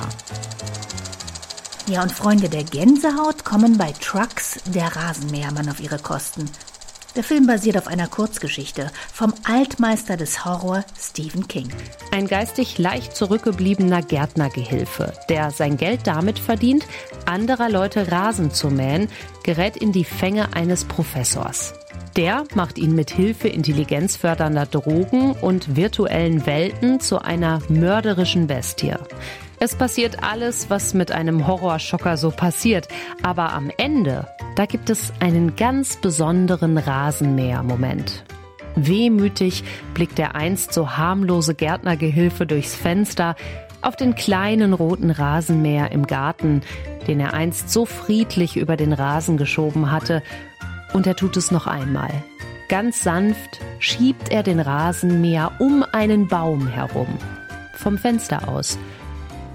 Ja, 1.89 2.03
und 2.03 2.13
Freunde 2.13 2.49
der 2.49 2.63
Gänsehaut 2.63 3.45
kommen 3.45 3.77
bei 3.77 3.93
Trucks 4.01 4.61
der 4.73 4.95
Rasenmähermann 4.95 5.69
auf 5.69 5.81
ihre 5.81 5.99
Kosten. 5.99 6.49
Der 7.17 7.23
Film 7.23 7.47
basiert 7.47 7.79
auf 7.79 7.87
einer 7.87 8.09
Kurzgeschichte 8.09 8.91
vom 9.13 9.35
Altmeister 9.45 10.17
des 10.17 10.45
Horror 10.45 10.85
Stephen 10.99 11.47
King. 11.47 11.69
Ein 12.11 12.27
geistig 12.27 12.77
leicht 12.79 13.15
zurückgebliebener 13.15 14.03
Gärtnergehilfe, 14.03 15.13
der 15.29 15.53
sein 15.53 15.77
Geld 15.77 16.09
damit 16.09 16.41
verdient, 16.41 16.87
anderer 17.25 17.71
Leute 17.71 18.11
Rasen 18.11 18.51
zu 18.51 18.69
mähen, 18.69 19.09
gerät 19.45 19.77
in 19.77 19.93
die 19.93 20.05
Fänge 20.05 20.55
eines 20.55 20.85
Professors. 20.85 21.75
Der 22.17 22.45
macht 22.55 22.79
ihn 22.79 22.97
mit 22.97 23.11
Hilfe 23.11 23.49
intelligenzfördernder 23.49 24.67
Drogen 24.67 25.33
und 25.33 25.77
virtuellen 25.77 26.47
Welten 26.47 26.99
zu 26.99 27.21
einer 27.21 27.61
mörderischen 27.69 28.49
Bestie. 28.49 28.95
Es 29.61 29.77
passiert 29.77 30.25
alles, 30.25 30.69
was 30.69 30.95
mit 30.95 31.13
einem 31.13 31.47
Horrorschocker 31.47 32.17
so 32.17 32.31
passiert, 32.31 32.89
aber 33.23 33.53
am 33.53 33.71
Ende, 33.79 34.27
da 34.57 34.67
gibt 34.67 34.91
es 34.91 35.13
einen 35.21 35.57
ganz 35.57 35.97
besonderen 35.97 36.79
Rasenmäher-Moment. 36.79 38.25
Wehmütig 38.77 39.65
blickt 39.95 40.19
der 40.19 40.35
einst 40.35 40.73
so 40.73 40.97
harmlose 40.97 41.55
Gärtnergehilfe 41.55 42.47
durchs 42.47 42.75
Fenster 42.75 43.37
auf 43.83 43.97
den 43.97 44.15
kleinen 44.15 44.73
roten 44.73 45.11
Rasenmäher 45.11 45.93
im 45.93 46.07
Garten, 46.07 46.63
den 47.07 47.21
er 47.21 47.35
einst 47.35 47.71
so 47.71 47.85
friedlich 47.85 48.57
über 48.57 48.77
den 48.77 48.93
Rasen 48.93 49.37
geschoben 49.37 49.91
hatte 49.91 50.23
und 50.93 51.07
er 51.07 51.17
tut 51.17 51.37
es 51.37 51.51
noch 51.51 51.67
einmal. 51.67 52.11
Ganz 52.69 53.03
sanft 53.03 53.61
schiebt 53.79 54.31
er 54.31 54.43
den 54.43 54.59
Rasenmäher 54.59 55.53
um 55.59 55.85
einen 55.93 56.29
Baum 56.29 56.67
herum. 56.67 57.19
Vom 57.75 57.99
Fenster 57.99 58.49
aus. 58.49 58.79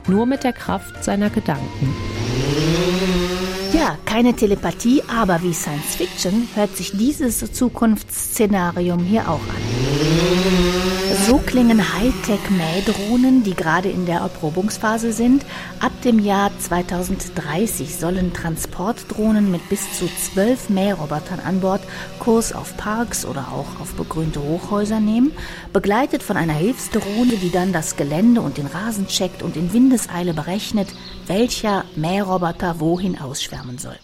Nur 0.07 0.25
mit 0.25 0.43
der 0.43 0.53
Kraft 0.53 1.03
seiner 1.03 1.29
Gedanken. 1.29 1.95
Ja, 3.73 3.97
keine 4.05 4.33
Telepathie, 4.35 5.03
aber 5.07 5.41
wie 5.43 5.53
Science 5.53 5.95
Fiction 5.95 6.47
hört 6.55 6.75
sich 6.75 6.91
dieses 6.91 7.51
Zukunftsszenarium 7.51 8.99
hier 8.99 9.29
auch 9.29 9.39
an. 9.39 10.78
So 11.27 11.37
klingen 11.37 11.79
Hightech-Mähdrohnen, 11.93 13.43
die 13.43 13.53
gerade 13.53 13.89
in 13.89 14.05
der 14.05 14.19
Erprobungsphase 14.19 15.11
sind. 15.11 15.45
Ab 15.79 15.91
dem 16.03 16.19
Jahr 16.19 16.51
2030 16.59 17.95
sollen 17.95 18.33
Transportdrohnen 18.33 19.51
mit 19.51 19.67
bis 19.69 19.97
zu 19.97 20.07
zwölf 20.07 20.69
Mährobotern 20.69 21.39
an 21.39 21.59
Bord 21.59 21.81
Kurs 22.19 22.53
auf 22.53 22.75
Parks 22.77 23.25
oder 23.25 23.47
auch 23.51 23.81
auf 23.81 23.93
begrünte 23.95 24.41
Hochhäuser 24.41 24.99
nehmen, 24.99 25.31
begleitet 25.73 26.23
von 26.23 26.37
einer 26.37 26.53
Hilfsdrohne, 26.53 27.37
die 27.41 27.51
dann 27.51 27.73
das 27.73 27.95
Gelände 27.95 28.41
und 28.41 28.57
den 28.57 28.67
Rasen 28.67 29.07
checkt 29.07 29.43
und 29.43 29.57
in 29.57 29.73
Windeseile 29.73 30.33
berechnet, 30.33 30.87
welcher 31.27 31.85
Mähroboter 31.95 32.79
wohin 32.79 33.19
ausschwärmen 33.19 33.77
soll. 33.77 33.97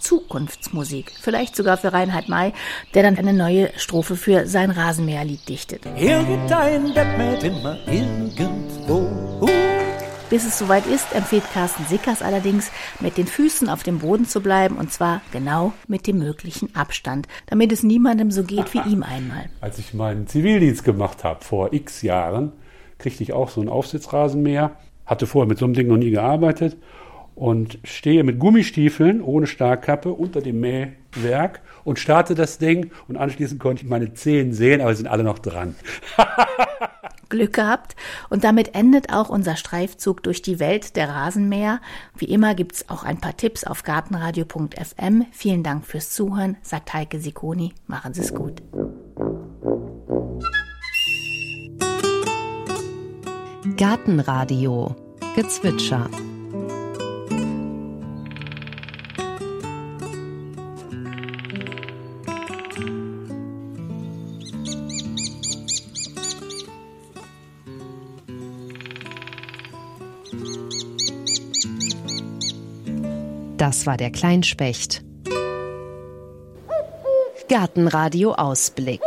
Zukunftsmusik. 0.00 1.12
Vielleicht 1.20 1.54
sogar 1.54 1.76
für 1.76 1.92
Reinhard 1.92 2.28
May, 2.28 2.52
der 2.94 3.02
dann 3.02 3.16
eine 3.16 3.32
neue 3.32 3.70
Strophe 3.76 4.16
für 4.16 4.46
sein 4.46 4.70
Rasenmäherlied 4.70 5.48
dichtet. 5.48 5.86
Irgendein 5.96 6.82
mit 6.82 7.42
immer 7.42 7.78
irgendwo. 7.86 9.08
Bis 10.30 10.46
es 10.46 10.58
soweit 10.60 10.86
ist, 10.86 11.12
empfiehlt 11.12 11.42
Carsten 11.52 11.84
Sickers 11.86 12.22
allerdings, 12.22 12.70
mit 13.00 13.16
den 13.16 13.26
Füßen 13.26 13.68
auf 13.68 13.82
dem 13.82 13.98
Boden 13.98 14.26
zu 14.26 14.40
bleiben 14.40 14.76
und 14.76 14.92
zwar 14.92 15.22
genau 15.32 15.72
mit 15.88 16.06
dem 16.06 16.18
möglichen 16.18 16.72
Abstand, 16.76 17.26
damit 17.46 17.72
es 17.72 17.82
niemandem 17.82 18.30
so 18.30 18.44
geht 18.44 18.72
wie 18.72 18.78
ihm 18.78 19.02
einmal. 19.02 19.50
Als 19.60 19.78
ich 19.78 19.92
meinen 19.92 20.28
Zivildienst 20.28 20.84
gemacht 20.84 21.24
habe, 21.24 21.44
vor 21.44 21.72
x 21.72 22.02
Jahren, 22.02 22.52
kriegte 22.98 23.24
ich 23.24 23.32
auch 23.32 23.50
so 23.50 23.60
einen 23.60 23.68
Aufsitzrasenmäher, 23.68 24.76
hatte 25.04 25.26
vorher 25.26 25.48
mit 25.48 25.58
so 25.58 25.64
einem 25.64 25.74
Ding 25.74 25.88
noch 25.88 25.96
nie 25.96 26.10
gearbeitet 26.10 26.76
und 27.40 27.78
stehe 27.84 28.22
mit 28.22 28.38
Gummistiefeln 28.38 29.22
ohne 29.22 29.46
Starkkappe 29.46 30.12
unter 30.12 30.42
dem 30.42 30.60
Mähwerk 30.60 31.62
und 31.84 31.98
starte 31.98 32.34
das 32.34 32.58
Ding 32.58 32.90
und 33.08 33.16
anschließend 33.16 33.58
konnte 33.58 33.82
ich 33.82 33.88
meine 33.88 34.12
Zehen 34.12 34.52
sehen, 34.52 34.82
aber 34.82 34.92
sie 34.92 34.98
sind 34.98 35.06
alle 35.06 35.24
noch 35.24 35.38
dran. 35.38 35.74
Glück 37.30 37.54
gehabt. 37.54 37.96
Und 38.28 38.44
damit 38.44 38.74
endet 38.74 39.10
auch 39.10 39.30
unser 39.30 39.56
Streifzug 39.56 40.22
durch 40.22 40.42
die 40.42 40.60
Welt 40.60 40.96
der 40.96 41.08
Rasenmäher. 41.08 41.80
Wie 42.14 42.26
immer 42.26 42.54
gibt's 42.54 42.90
auch 42.90 43.04
ein 43.04 43.20
paar 43.20 43.36
Tipps 43.38 43.64
auf 43.64 43.84
gartenradio.fm. 43.84 45.24
Vielen 45.32 45.62
Dank 45.62 45.86
fürs 45.86 46.10
Zuhören, 46.10 46.58
sagt 46.60 46.92
Heike 46.92 47.20
Sikoni. 47.20 47.72
Machen 47.86 48.12
Sie 48.12 48.20
es 48.20 48.34
gut. 48.34 48.60
Gartenradio 53.76 54.94
Gezwitscher 55.36 56.10
Das 73.60 73.84
war 73.84 73.98
der 73.98 74.10
Kleinspecht. 74.10 75.04
Gartenradio 77.50 78.32
Ausblick. 78.32 79.02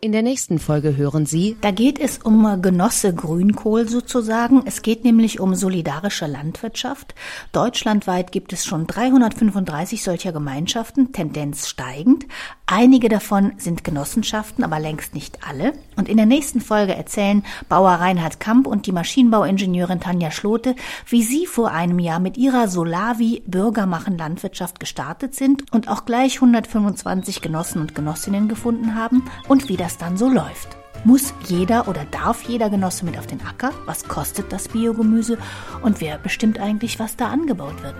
In 0.00 0.10
der 0.10 0.22
nächsten 0.22 0.58
Folge 0.58 0.96
hören 0.96 1.24
Sie. 1.24 1.56
Da 1.60 1.70
geht 1.70 2.00
es 2.00 2.18
um 2.18 2.60
Genosse 2.62 3.14
Grünkohl 3.14 3.88
sozusagen. 3.88 4.62
Es 4.66 4.82
geht 4.82 5.04
nämlich 5.04 5.38
um 5.38 5.54
solidarische 5.54 6.26
Landwirtschaft. 6.26 7.14
Deutschlandweit 7.52 8.32
gibt 8.32 8.52
es 8.52 8.66
schon 8.66 8.88
335 8.88 10.02
solcher 10.02 10.32
Gemeinschaften, 10.32 11.12
Tendenz 11.12 11.68
steigend. 11.68 12.26
Einige 12.70 13.08
davon 13.08 13.52
sind 13.56 13.82
Genossenschaften, 13.82 14.62
aber 14.62 14.78
längst 14.78 15.14
nicht 15.14 15.38
alle. 15.48 15.72
Und 15.96 16.08
in 16.08 16.18
der 16.18 16.26
nächsten 16.26 16.60
Folge 16.60 16.94
erzählen 16.94 17.42
Bauer 17.68 17.92
Reinhard 17.92 18.38
Kamp 18.38 18.66
und 18.66 18.86
die 18.86 18.92
Maschinenbauingenieurin 18.92 20.00
Tanja 20.00 20.30
Schlote, 20.30 20.76
wie 21.08 21.24
sie 21.24 21.46
vor 21.46 21.72
einem 21.72 21.98
Jahr 21.98 22.20
mit 22.20 22.36
ihrer 22.36 22.68
Solavi 22.68 23.42
Bürgermachen 23.46 24.16
Landwirtschaft 24.16 24.80
gestartet 24.80 25.34
sind 25.34 25.64
und 25.72 25.88
auch 25.88 26.04
gleich 26.04 26.36
125 26.36 27.40
Genossen 27.40 27.80
und 27.80 27.94
Genossinnen 27.94 28.48
gefunden 28.48 28.94
haben 28.94 29.24
und 29.48 29.68
wie 29.68 29.76
das 29.76 29.88
das 29.88 29.96
dann 29.96 30.18
so 30.18 30.28
läuft. 30.28 30.76
Muss 31.04 31.32
jeder 31.46 31.88
oder 31.88 32.04
darf 32.10 32.42
jeder 32.42 32.68
Genosse 32.68 33.06
mit 33.06 33.18
auf 33.18 33.26
den 33.26 33.40
Acker? 33.40 33.72
Was 33.86 34.06
kostet 34.06 34.52
das 34.52 34.68
Biogemüse? 34.68 35.38
Und 35.80 36.02
wer 36.02 36.18
bestimmt 36.18 36.60
eigentlich, 36.60 36.98
was 36.98 37.16
da 37.16 37.28
angebaut 37.28 37.82
wird? 37.82 37.94